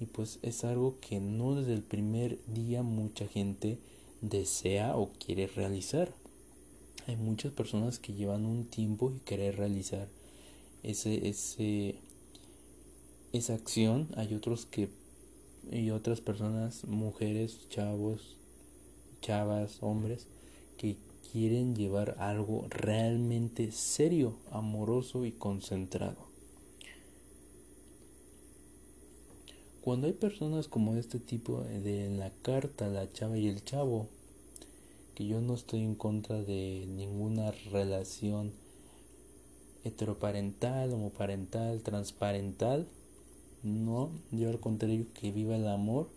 Y 0.00 0.06
pues 0.06 0.38
es 0.42 0.64
algo 0.64 0.98
que 1.00 1.20
no 1.20 1.54
desde 1.54 1.72
el 1.72 1.82
primer 1.82 2.38
día 2.46 2.82
mucha 2.82 3.26
gente 3.26 3.78
desea 4.20 4.96
o 4.96 5.10
quiere 5.18 5.46
realizar 5.46 6.12
hay 7.06 7.16
muchas 7.16 7.52
personas 7.52 8.00
que 8.00 8.14
llevan 8.14 8.44
un 8.44 8.64
tiempo 8.64 9.12
y 9.14 9.20
querer 9.20 9.56
realizar 9.56 10.08
ese, 10.82 11.28
ese, 11.28 11.94
esa 13.32 13.54
acción. 13.54 14.08
Hay 14.16 14.34
otros 14.34 14.66
que, 14.66 14.88
y 15.70 15.90
otras 15.90 16.20
personas, 16.20 16.84
mujeres, 16.84 17.68
chavos, 17.68 18.36
chavas, 19.20 19.78
hombres, 19.82 20.26
que 20.76 20.96
quieren 21.32 21.74
llevar 21.74 22.16
algo 22.18 22.66
realmente 22.68 23.72
serio, 23.72 24.36
amoroso 24.50 25.24
y 25.24 25.32
concentrado. 25.32 26.26
Cuando 29.80 30.08
hay 30.08 30.14
personas 30.14 30.66
como 30.66 30.96
este 30.96 31.20
tipo 31.20 31.60
de 31.62 32.08
la 32.10 32.30
carta, 32.42 32.88
la 32.88 33.12
chava 33.12 33.38
y 33.38 33.46
el 33.46 33.62
chavo, 33.62 34.08
que 35.14 35.26
yo 35.26 35.40
no 35.40 35.54
estoy 35.54 35.80
en 35.80 35.94
contra 35.94 36.42
de 36.42 36.86
ninguna 36.88 37.52
relación 37.70 38.52
heteroparental, 39.84 40.92
homoparental, 40.92 41.82
transparental. 41.82 42.88
No, 43.66 44.10
yo 44.30 44.48
al 44.48 44.60
contrario 44.60 45.06
que 45.12 45.32
viva 45.32 45.56
el 45.56 45.66
amor 45.66 46.08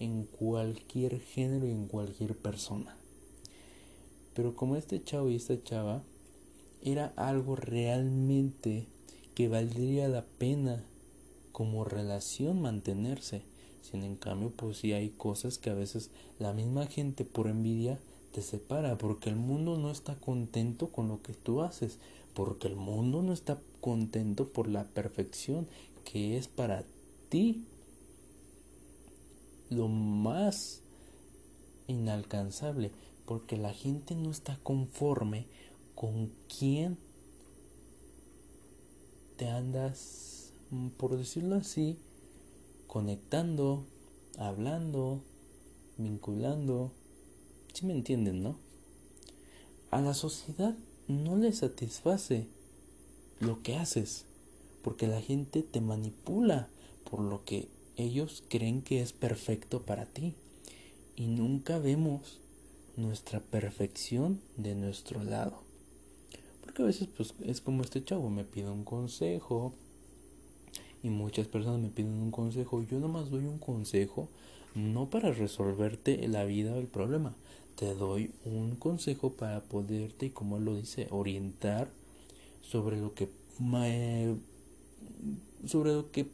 en 0.00 0.24
cualquier 0.24 1.20
género 1.20 1.66
y 1.66 1.70
en 1.70 1.86
cualquier 1.86 2.34
persona. 2.34 2.96
Pero 4.32 4.56
como 4.56 4.76
este 4.76 5.04
chavo 5.04 5.28
y 5.28 5.36
esta 5.36 5.62
chava 5.62 6.02
era 6.80 7.12
algo 7.16 7.56
realmente 7.56 8.86
que 9.34 9.48
valdría 9.48 10.08
la 10.08 10.24
pena 10.24 10.82
como 11.52 11.84
relación 11.84 12.62
mantenerse. 12.62 13.42
Sin 13.82 14.02
en 14.02 14.16
cambio, 14.16 14.50
pues 14.56 14.78
sí 14.78 14.94
hay 14.94 15.10
cosas 15.10 15.58
que 15.58 15.68
a 15.68 15.74
veces 15.74 16.10
la 16.38 16.54
misma 16.54 16.86
gente 16.86 17.26
por 17.26 17.48
envidia 17.48 18.00
te 18.32 18.40
separa, 18.40 18.96
porque 18.96 19.28
el 19.28 19.36
mundo 19.36 19.76
no 19.76 19.90
está 19.90 20.14
contento 20.14 20.88
con 20.88 21.08
lo 21.08 21.20
que 21.20 21.34
tú 21.34 21.60
haces, 21.60 21.98
porque 22.32 22.68
el 22.68 22.76
mundo 22.76 23.22
no 23.22 23.34
está 23.34 23.60
contento 23.82 24.48
por 24.48 24.68
la 24.68 24.84
perfección 24.84 25.68
que 26.04 26.36
es 26.36 26.48
para 26.48 26.84
ti 27.28 27.64
lo 29.70 29.88
más 29.88 30.82
inalcanzable, 31.86 32.92
porque 33.26 33.56
la 33.56 33.72
gente 33.72 34.14
no 34.14 34.30
está 34.30 34.58
conforme 34.62 35.46
con 35.94 36.32
quién 36.48 36.98
te 39.36 39.48
andas, 39.48 40.52
mm, 40.70 40.88
por 40.88 41.16
decirlo 41.16 41.56
así, 41.56 41.98
conectando, 42.86 43.84
hablando, 44.38 45.22
vinculando, 45.96 46.92
si 47.72 47.86
me 47.86 47.94
entienden, 47.94 48.42
no? 48.42 48.56
A 49.90 50.00
la 50.00 50.14
sociedad 50.14 50.76
no 51.08 51.36
le 51.36 51.52
satisface 51.52 52.46
lo 53.40 53.62
que 53.62 53.76
haces, 53.76 54.26
porque 54.82 55.06
la 55.06 55.20
gente 55.20 55.62
te 55.62 55.80
manipula 55.80 56.68
por 57.10 57.20
lo 57.20 57.44
que 57.44 57.68
ellos 57.96 58.42
creen 58.48 58.82
que 58.82 59.00
es 59.00 59.12
perfecto 59.12 59.82
para 59.82 60.06
ti. 60.06 60.34
Y 61.16 61.26
nunca 61.26 61.78
vemos 61.78 62.40
nuestra 62.96 63.40
perfección 63.40 64.40
de 64.56 64.74
nuestro 64.74 65.22
lado. 65.22 65.62
Porque 66.62 66.82
a 66.82 66.86
veces 66.86 67.08
pues 67.16 67.34
es 67.44 67.60
como 67.60 67.82
este 67.82 68.02
chavo, 68.02 68.30
me 68.30 68.44
pide 68.44 68.70
un 68.70 68.84
consejo 68.84 69.74
y 71.02 71.10
muchas 71.10 71.46
personas 71.46 71.80
me 71.80 71.90
piden 71.90 72.20
un 72.20 72.30
consejo. 72.30 72.82
Yo 72.82 72.98
nomás 72.98 73.30
doy 73.30 73.44
un 73.44 73.58
consejo 73.58 74.28
no 74.74 75.08
para 75.08 75.32
resolverte 75.32 76.26
la 76.28 76.44
vida 76.44 76.74
o 76.74 76.78
el 76.78 76.86
problema, 76.86 77.34
te 77.76 77.94
doy 77.94 78.32
un 78.44 78.76
consejo 78.76 79.32
para 79.32 79.62
poderte, 79.62 80.32
como 80.32 80.56
él 80.56 80.64
lo 80.64 80.76
dice, 80.76 81.06
orientar 81.10 81.88
sobre 82.60 83.00
lo 83.00 83.14
que 83.14 83.28
sobre 85.64 85.92
lo 85.92 86.10
que 86.10 86.26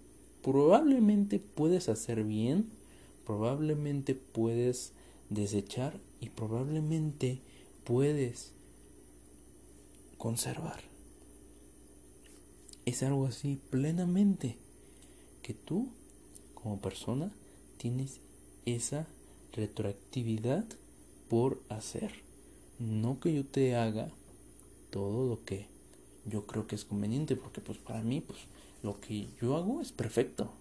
probablemente 0.43 1.39
puedes 1.39 1.89
hacer 1.89 2.25
bien, 2.25 2.71
probablemente 3.25 4.15
puedes 4.15 4.93
desechar 5.29 6.01
y 6.21 6.31
probablemente 6.31 7.41
puedes 7.85 8.53
conservar. 10.19 10.81
Es 12.85 13.03
algo 13.03 13.27
así 13.27 13.59
plenamente 13.71 14.57
que 15.43 15.55
tú 15.55 15.89
como 16.55 16.81
persona 16.81 17.33
tienes 17.79 18.21
esa 18.67 19.07
retroactividad 19.53 20.65
por 21.29 21.63
hacer. 21.69 22.13
No 22.79 23.21
que 23.21 23.35
yo 23.35 23.45
te 23.45 23.77
haga 23.77 24.11
todo 24.91 25.29
lo 25.29 25.45
que 25.45 25.67
yo 26.27 26.47
creo 26.47 26.67
que 26.67 26.75
es 26.75 26.85
conveniente, 26.85 27.37
porque 27.37 27.61
pues 27.61 27.79
para 27.79 28.03
mí 28.03 28.21
pues 28.21 28.41
lo 28.83 29.01
que 29.01 29.29
yo 29.41 29.57
hago 29.57 29.81
es 29.81 29.93
perfecto. 29.93 30.53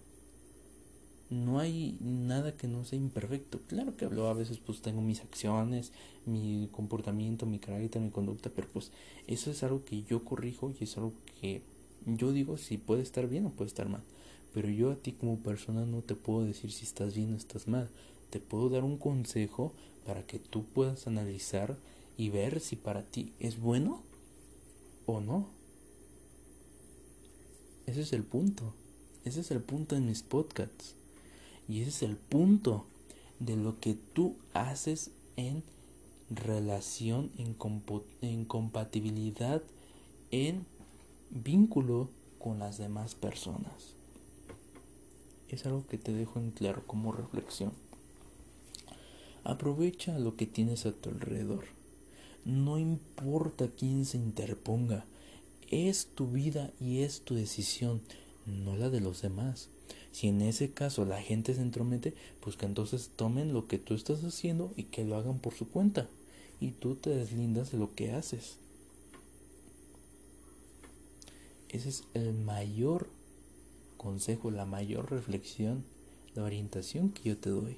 No 1.30 1.60
hay 1.60 1.96
nada 2.00 2.56
que 2.56 2.66
no 2.66 2.84
sea 2.84 2.98
imperfecto. 2.98 3.60
Claro 3.68 3.96
que 3.96 4.04
hablo 4.04 4.26
a 4.28 4.34
veces 4.34 4.58
pues 4.58 4.82
tengo 4.82 5.00
mis 5.00 5.20
acciones, 5.20 5.92
mi 6.26 6.68
comportamiento, 6.72 7.46
mi 7.46 7.60
carácter, 7.60 8.02
mi 8.02 8.10
conducta, 8.10 8.50
pero 8.50 8.68
pues 8.72 8.90
eso 9.28 9.50
es 9.50 9.62
algo 9.62 9.84
que 9.84 10.02
yo 10.02 10.24
corrijo 10.24 10.72
y 10.78 10.84
es 10.84 10.96
algo 10.96 11.12
que 11.40 11.62
yo 12.04 12.32
digo 12.32 12.56
si 12.56 12.78
puede 12.78 13.02
estar 13.02 13.28
bien 13.28 13.46
o 13.46 13.52
puede 13.52 13.68
estar 13.68 13.88
mal. 13.88 14.02
Pero 14.52 14.68
yo 14.68 14.90
a 14.90 14.96
ti 14.96 15.12
como 15.12 15.38
persona 15.38 15.86
no 15.86 16.02
te 16.02 16.16
puedo 16.16 16.44
decir 16.44 16.72
si 16.72 16.84
estás 16.84 17.14
bien 17.14 17.32
o 17.32 17.36
estás 17.36 17.68
mal. 17.68 17.90
Te 18.30 18.40
puedo 18.40 18.68
dar 18.68 18.82
un 18.82 18.96
consejo 18.96 19.72
para 20.04 20.26
que 20.26 20.40
tú 20.40 20.64
puedas 20.64 21.06
analizar 21.06 21.76
y 22.16 22.30
ver 22.30 22.58
si 22.58 22.74
para 22.74 23.04
ti 23.04 23.32
es 23.38 23.60
bueno 23.60 24.02
o 25.06 25.20
no. 25.20 25.59
Ese 27.86 28.02
es 28.02 28.12
el 28.12 28.24
punto. 28.24 28.74
Ese 29.24 29.40
es 29.40 29.50
el 29.50 29.60
punto 29.60 29.94
de 29.94 30.00
mis 30.00 30.22
podcasts. 30.22 30.94
Y 31.68 31.80
ese 31.80 31.90
es 31.90 32.02
el 32.02 32.16
punto 32.16 32.86
de 33.38 33.56
lo 33.56 33.80
que 33.80 33.94
tú 33.94 34.36
haces 34.54 35.10
en 35.36 35.62
relación, 36.30 37.30
en, 37.38 37.56
en 38.22 38.44
compatibilidad, 38.44 39.62
en 40.30 40.66
vínculo 41.30 42.08
con 42.38 42.58
las 42.58 42.78
demás 42.78 43.14
personas. 43.14 43.94
Es 45.48 45.66
algo 45.66 45.86
que 45.86 45.98
te 45.98 46.12
dejo 46.12 46.38
en 46.38 46.52
claro 46.52 46.86
como 46.86 47.12
reflexión. 47.12 47.72
Aprovecha 49.42 50.18
lo 50.18 50.36
que 50.36 50.46
tienes 50.46 50.86
a 50.86 50.92
tu 50.92 51.10
alrededor. 51.10 51.64
No 52.44 52.78
importa 52.78 53.68
quién 53.68 54.04
se 54.04 54.16
interponga. 54.16 55.04
Es 55.70 56.08
tu 56.14 56.26
vida 56.28 56.72
y 56.80 57.00
es 57.00 57.22
tu 57.22 57.34
decisión, 57.34 58.02
no 58.46 58.76
la 58.76 58.90
de 58.90 59.00
los 59.00 59.22
demás. 59.22 59.68
Si 60.12 60.28
en 60.28 60.40
ese 60.40 60.70
caso 60.70 61.04
la 61.04 61.22
gente 61.22 61.54
se 61.54 61.62
entromete, 61.62 62.14
pues 62.40 62.56
que 62.56 62.66
entonces 62.66 63.10
tomen 63.14 63.52
lo 63.52 63.66
que 63.68 63.78
tú 63.78 63.94
estás 63.94 64.24
haciendo 64.24 64.72
y 64.76 64.84
que 64.84 65.04
lo 65.04 65.16
hagan 65.16 65.38
por 65.38 65.54
su 65.54 65.68
cuenta. 65.68 66.08
Y 66.60 66.72
tú 66.72 66.96
te 66.96 67.10
deslindas 67.10 67.72
de 67.72 67.78
lo 67.78 67.94
que 67.94 68.12
haces. 68.12 68.58
Ese 71.68 71.88
es 71.88 72.04
el 72.14 72.34
mayor 72.34 73.08
consejo, 73.96 74.50
la 74.50 74.66
mayor 74.66 75.10
reflexión, 75.10 75.84
la 76.34 76.42
orientación 76.42 77.10
que 77.10 77.30
yo 77.30 77.38
te 77.38 77.50
doy. 77.50 77.76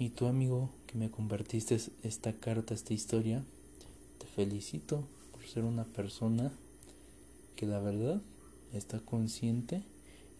Y 0.00 0.10
tú 0.10 0.26
amigo 0.26 0.70
que 0.86 0.98
me 0.98 1.10
compartiste 1.10 1.78
esta 2.02 2.32
carta, 2.32 2.74
esta 2.74 2.94
historia, 2.94 3.44
felicito 4.34 5.04
por 5.32 5.44
ser 5.44 5.64
una 5.64 5.84
persona 5.84 6.52
que 7.56 7.66
la 7.66 7.80
verdad 7.80 8.20
está 8.72 9.00
consciente 9.00 9.82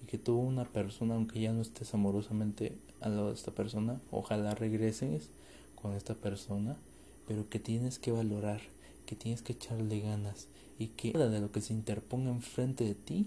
y 0.02 0.06
que 0.06 0.18
tuvo 0.18 0.40
una 0.40 0.64
persona, 0.64 1.14
aunque 1.14 1.40
ya 1.40 1.52
no 1.52 1.62
estés 1.62 1.94
amorosamente 1.94 2.76
al 3.00 3.16
lado 3.16 3.28
de 3.28 3.34
esta 3.34 3.52
persona, 3.52 4.00
ojalá 4.10 4.54
regreses 4.54 5.30
con 5.74 5.94
esta 5.94 6.14
persona, 6.14 6.76
pero 7.26 7.48
que 7.48 7.58
tienes 7.58 7.98
que 7.98 8.12
valorar, 8.12 8.60
que 9.06 9.16
tienes 9.16 9.42
que 9.42 9.52
echarle 9.52 10.00
ganas 10.00 10.48
y 10.78 10.88
que 10.88 11.12
nada 11.12 11.28
de 11.28 11.40
lo 11.40 11.50
que 11.52 11.60
se 11.60 11.72
interponga 11.72 12.30
enfrente 12.30 12.84
de 12.84 12.94
ti 12.94 13.26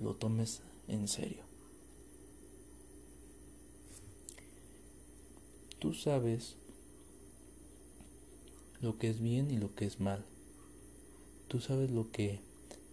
lo 0.00 0.14
tomes 0.14 0.62
en 0.88 1.08
serio. 1.08 1.42
Tú 5.78 5.94
sabes 5.94 6.56
lo 8.80 8.98
que 8.98 9.10
es 9.10 9.20
bien 9.20 9.50
y 9.50 9.58
lo 9.58 9.74
que 9.74 9.86
es 9.86 10.00
mal. 10.00 10.24
Tú 11.48 11.60
sabes 11.60 11.90
lo 11.90 12.10
que 12.10 12.40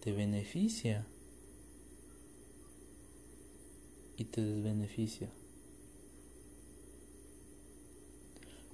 te 0.00 0.12
beneficia 0.12 1.06
y 4.16 4.24
te 4.24 4.42
desbeneficia. 4.42 5.30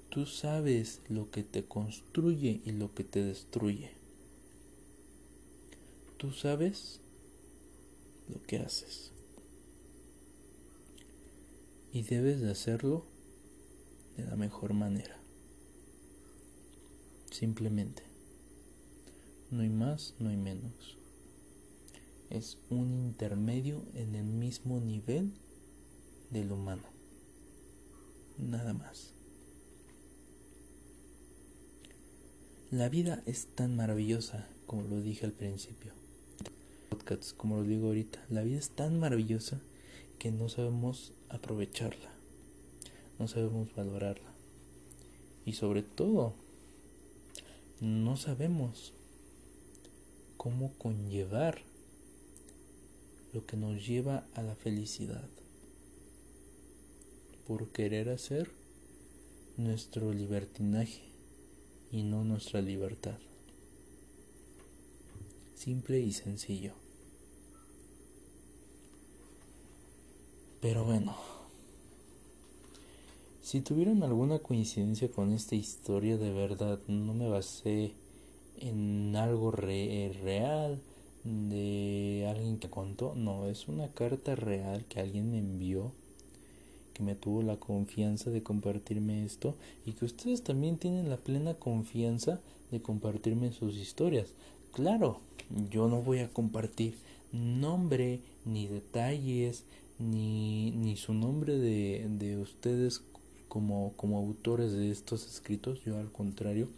Tú 0.09 0.27
sabes 0.27 1.01
lo 1.09 1.31
que 1.31 1.43
te 1.43 1.65
construye 1.65 2.61
y 2.65 2.73
lo 2.73 2.95
que 2.95 3.03
te 3.03 3.25
destruye. 3.25 3.91
Tú 6.19 6.33
sabes 6.33 7.01
lo 8.29 8.43
que 8.43 8.59
haces. 8.59 9.11
Y 11.93 12.03
debes 12.03 12.41
de 12.41 12.51
hacerlo 12.51 13.05
de 14.17 14.25
la 14.25 14.37
mejor 14.37 14.75
manera. 14.75 15.22
Simplemente. 17.43 18.05
No 19.51 19.63
hay 19.63 19.69
más, 19.69 20.15
no 20.21 20.31
hay 20.31 20.37
menos 20.37 20.97
es 22.33 22.57
un 22.71 22.95
intermedio 22.95 23.83
en 23.93 24.15
el 24.15 24.25
mismo 24.25 24.81
nivel 24.81 25.33
del 26.31 26.51
humano. 26.51 26.85
Nada 28.39 28.73
más. 28.73 29.13
La 32.71 32.89
vida 32.89 33.23
es 33.27 33.49
tan 33.55 33.77
maravillosa 33.77 34.49
como 34.67 34.85
lo 34.85 35.03
dije 35.03 35.27
al 35.27 35.33
principio. 35.33 35.93
Podcasts, 36.89 37.35
como 37.35 37.57
lo 37.57 37.65
digo 37.65 37.89
ahorita, 37.89 38.25
la 38.31 38.43
vida 38.43 38.59
es 38.59 38.71
tan 38.71 38.99
maravillosa 38.99 39.61
que 40.19 40.33
no 40.33 40.49
sabemos 40.49 41.13
aprovecharla, 41.29 42.15
no 43.19 43.29
sabemos 43.29 43.75
valorarla. 43.75 44.33
Y 45.45 45.53
sobre 45.53 45.83
todo, 45.83 46.35
no 47.83 48.17
sabemos 48.17 48.93
cómo 50.37 50.73
conllevar 50.79 51.63
lo 53.33 53.45
que 53.45 53.57
nos 53.57 53.85
lleva 53.85 54.25
a 54.35 54.43
la 54.43 54.55
felicidad, 54.55 55.29
por 57.45 57.71
querer 57.71 58.09
hacer 58.09 58.53
nuestro 59.57 60.13
libertinaje 60.13 61.03
y 61.91 62.05
no 62.05 62.23
nuestra 62.23 62.63
libertad. 62.63 63.19
Simple 65.57 65.99
y 65.99 66.13
sencillo. 66.13 66.75
Pero 70.61 70.85
bueno, 70.85 71.17
si 73.53 73.61
tuvieron 73.61 74.03
alguna 74.03 74.39
coincidencia 74.39 75.11
con 75.11 75.31
esta 75.31 75.55
historia 75.55 76.17
de 76.17 76.33
verdad, 76.33 76.81
no 76.89 77.13
me 77.13 77.29
basé 77.29 77.93
en 78.57 79.15
algo 79.15 79.51
real 79.51 80.81
de 81.23 82.27
alguien 82.31 82.57
que 82.57 82.71
contó, 82.71 83.15
no, 83.15 83.49
es 83.49 83.69
una 83.69 83.89
carta 83.89 84.37
real 84.37 84.87
que 84.87 85.01
alguien 85.01 85.31
me 85.31 85.39
envió, 85.39 85.93
que 86.95 87.03
me 87.03 87.15
tuvo 87.15 87.43
la 87.43 87.59
confianza 87.59 88.31
de 88.31 88.43
compartirme 88.43 89.23
esto 89.23 89.55
y 89.85 89.93
que 89.93 90.07
ustedes 90.07 90.43
también 90.43 90.79
tienen 90.79 91.11
la 91.11 91.19
plena 91.19 91.53
confianza 91.53 92.41
de 92.71 92.81
compartirme 92.81 93.53
sus 93.53 93.77
historias. 93.77 94.33
Claro, 94.73 95.21
yo 95.71 95.89
no 95.89 96.01
voy 96.01 96.21
a 96.21 96.31
compartir 96.31 96.95
nombre, 97.33 98.21
ni 98.47 98.67
detalles, 98.67 99.67
ni, 99.99 100.71
ni 100.71 100.97
su 100.97 101.13
nombre 101.13 101.59
de, 101.59 102.07
de 102.09 102.39
ustedes 102.39 103.03
como, 103.53 103.93
como 103.99 104.17
autores 104.17 104.73
de 104.73 104.91
estos 104.91 105.27
escritos, 105.27 105.85
yo 105.85 105.99
al 105.99 106.11
contrario, 106.11 106.71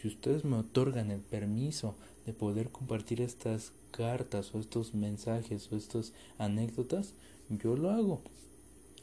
si 0.00 0.08
ustedes 0.08 0.42
me 0.42 0.56
otorgan 0.56 1.10
el 1.10 1.20
permiso 1.20 1.96
de 2.24 2.32
poder 2.32 2.70
compartir 2.70 3.20
estas 3.20 3.72
cartas 3.90 4.54
o 4.54 4.58
estos 4.58 4.94
mensajes 4.94 5.70
o 5.70 5.76
estas 5.76 6.14
anécdotas, 6.38 7.12
yo 7.50 7.76
lo 7.76 7.90
hago. 7.90 8.22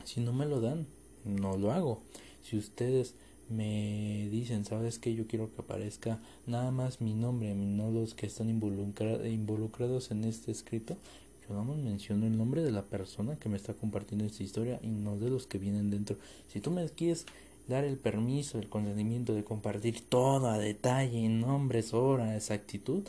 Si 0.04 0.20
no 0.20 0.34
me 0.34 0.48
lo 0.48 0.62
dan, 0.62 0.88
no 1.24 1.58
lo 1.58 1.72
hago. 1.72 2.02
Si 2.42 2.58
ustedes 2.58 3.14
me 3.50 4.28
dicen, 4.32 4.66
¿sabes 4.66 4.98
que 4.98 5.14
Yo 5.14 5.28
quiero 5.28 5.54
que 5.54 5.62
aparezca 5.62 6.20
nada 6.48 6.72
más 6.72 7.02
mi 7.02 7.14
nombre, 7.14 7.54
no 7.54 7.92
los 7.92 8.16
que 8.16 8.26
están 8.26 8.50
involucrados 8.50 10.10
en 10.10 10.24
este 10.24 10.50
escrito. 10.50 10.98
Más 11.52 11.78
menciono 11.78 12.26
el 12.26 12.38
nombre 12.38 12.64
de 12.64 12.72
la 12.72 12.84
persona 12.84 13.36
que 13.36 13.50
me 13.50 13.58
está 13.58 13.74
compartiendo 13.74 14.26
esta 14.26 14.44
historia 14.44 14.80
y 14.82 14.88
no 14.88 15.18
de 15.18 15.30
los 15.30 15.48
que 15.48 15.58
vienen 15.58 15.92
dentro. 15.92 16.18
Si 16.48 16.62
tú 16.62 16.72
me 16.72 16.88
quieres 16.90 17.26
dar 17.68 17.84
el 17.84 17.98
permiso, 17.98 18.58
el 18.58 18.70
consentimiento 18.70 19.34
de 19.34 19.44
compartir 19.44 20.02
todo 20.02 20.48
a 20.48 20.58
detalle, 20.58 21.28
nombres, 21.30 21.94
hora, 21.94 22.36
exactitud, 22.36 23.04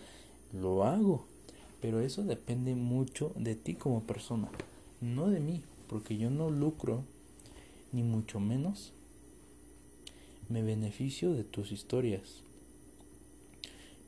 lo 0.52 0.84
hago. 0.84 1.24
Pero 1.80 2.00
eso 2.00 2.22
depende 2.22 2.74
mucho 2.74 3.32
de 3.36 3.56
ti 3.56 3.74
como 3.74 4.02
persona, 4.02 4.48
no 5.00 5.28
de 5.28 5.40
mí, 5.40 5.62
porque 5.88 6.16
yo 6.16 6.30
no 6.30 6.50
lucro, 6.50 7.04
ni 7.92 8.02
mucho 8.02 8.38
menos 8.40 8.92
me 10.48 10.62
beneficio 10.62 11.32
de 11.32 11.44
tus 11.44 11.72
historias. 11.72 12.42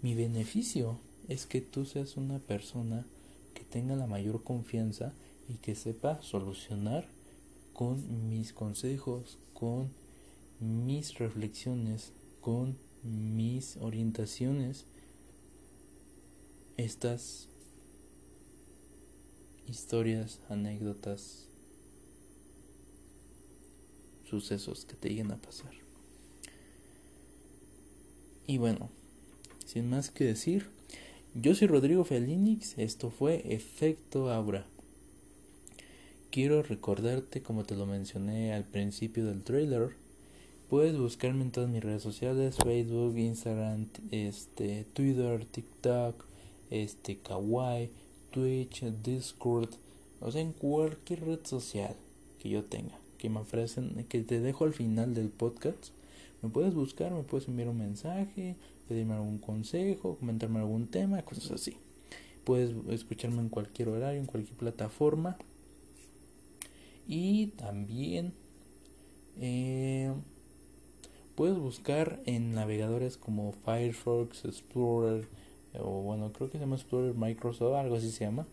Mi 0.02 0.14
beneficio 0.14 0.98
es 1.28 1.46
que 1.46 1.60
tú 1.60 1.84
seas 1.86 2.16
una 2.16 2.38
persona 2.38 3.06
tenga 3.74 3.96
la 3.96 4.06
mayor 4.06 4.44
confianza 4.44 5.12
y 5.48 5.54
que 5.54 5.74
sepa 5.74 6.22
solucionar 6.22 7.08
con 7.72 8.28
mis 8.28 8.52
consejos, 8.52 9.40
con 9.52 9.92
mis 10.60 11.18
reflexiones, 11.18 12.12
con 12.40 12.78
mis 13.02 13.76
orientaciones 13.78 14.86
estas 16.76 17.48
historias, 19.66 20.38
anécdotas, 20.48 21.48
sucesos 24.22 24.84
que 24.84 24.94
te 24.94 25.08
lleguen 25.08 25.32
a 25.32 25.42
pasar. 25.42 25.72
Y 28.46 28.58
bueno, 28.58 28.88
sin 29.66 29.90
más 29.90 30.12
que 30.12 30.26
decir, 30.26 30.73
yo 31.34 31.52
soy 31.56 31.66
Rodrigo 31.66 32.04
Felinix, 32.04 32.78
esto 32.78 33.10
fue 33.10 33.42
Efecto 33.52 34.30
Aura. 34.30 34.66
Quiero 36.30 36.62
recordarte, 36.62 37.42
como 37.42 37.64
te 37.64 37.74
lo 37.74 37.86
mencioné 37.86 38.54
al 38.54 38.62
principio 38.64 39.24
del 39.26 39.42
trailer, 39.42 39.96
puedes 40.70 40.96
buscarme 40.96 41.42
en 41.42 41.50
todas 41.50 41.68
mis 41.68 41.82
redes 41.82 42.02
sociales, 42.02 42.56
Facebook, 42.62 43.18
Instagram, 43.18 43.88
este, 44.12 44.84
Twitter, 44.92 45.44
TikTok, 45.44 46.24
este, 46.70 47.18
Kawaii, 47.18 47.90
Twitch, 48.30 48.84
Discord, 49.02 49.70
o 50.20 50.30
sea, 50.30 50.40
en 50.40 50.52
cualquier 50.52 51.24
red 51.24 51.40
social 51.44 51.96
que 52.38 52.48
yo 52.48 52.64
tenga, 52.64 52.96
que 53.18 53.28
me 53.28 53.40
ofrecen, 53.40 54.06
que 54.08 54.20
te 54.20 54.38
dejo 54.38 54.64
al 54.64 54.72
final 54.72 55.14
del 55.14 55.30
podcast. 55.30 55.88
Me 56.42 56.50
puedes 56.50 56.74
buscar, 56.74 57.10
me 57.10 57.22
puedes 57.22 57.48
enviar 57.48 57.70
un 57.70 57.78
mensaje, 57.78 58.56
pedirme 58.88 59.14
algún 59.14 59.38
consejo, 59.38 60.16
comentarme 60.16 60.60
algún 60.60 60.86
tema, 60.88 61.22
cosas 61.22 61.50
así. 61.50 61.76
Puedes 62.44 62.74
escucharme 62.90 63.40
en 63.40 63.48
cualquier 63.48 63.88
horario, 63.88 64.20
en 64.20 64.26
cualquier 64.26 64.56
plataforma. 64.56 65.36
Y 67.06 67.48
también, 67.48 68.34
eh, 69.36 70.12
puedes 71.34 71.58
buscar 71.58 72.20
en 72.26 72.52
navegadores 72.54 73.16
como 73.16 73.52
Firefox, 73.64 74.44
Explorer, 74.44 75.28
o 75.80 76.02
bueno, 76.02 76.32
creo 76.32 76.50
que 76.50 76.58
se 76.58 76.64
llama 76.64 76.76
Explorer 76.76 77.14
Microsoft, 77.14 77.74
algo 77.74 77.96
así 77.96 78.10
se 78.10 78.24
llama, 78.24 78.46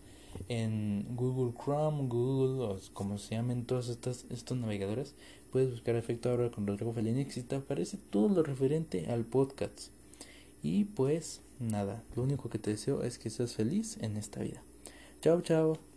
en 0.48 1.06
Google 1.14 1.54
Chrome, 1.62 2.08
Google, 2.08 2.64
o 2.64 2.78
como 2.92 3.18
se 3.18 3.34
llamen 3.36 3.64
todos 3.64 3.88
estos, 3.88 4.26
estos 4.30 4.58
navegadores, 4.58 5.14
puedes 5.50 5.70
buscar 5.70 5.94
efecto 5.96 6.30
ahora 6.30 6.50
con 6.50 6.66
Rodrigo 6.66 6.92
Felinix 6.92 7.36
y 7.36 7.42
te 7.42 7.56
aparece 7.56 7.98
todo 8.10 8.28
lo 8.28 8.42
referente 8.42 9.06
al 9.10 9.24
podcast. 9.24 9.90
Y 10.62 10.84
pues 10.84 11.42
nada, 11.58 12.04
lo 12.14 12.22
único 12.22 12.48
que 12.48 12.58
te 12.58 12.70
deseo 12.70 13.02
es 13.02 13.18
que 13.18 13.30
seas 13.30 13.54
feliz 13.54 13.98
en 14.00 14.16
esta 14.16 14.40
vida. 14.40 14.62
Chao, 15.20 15.40
chao. 15.40 15.92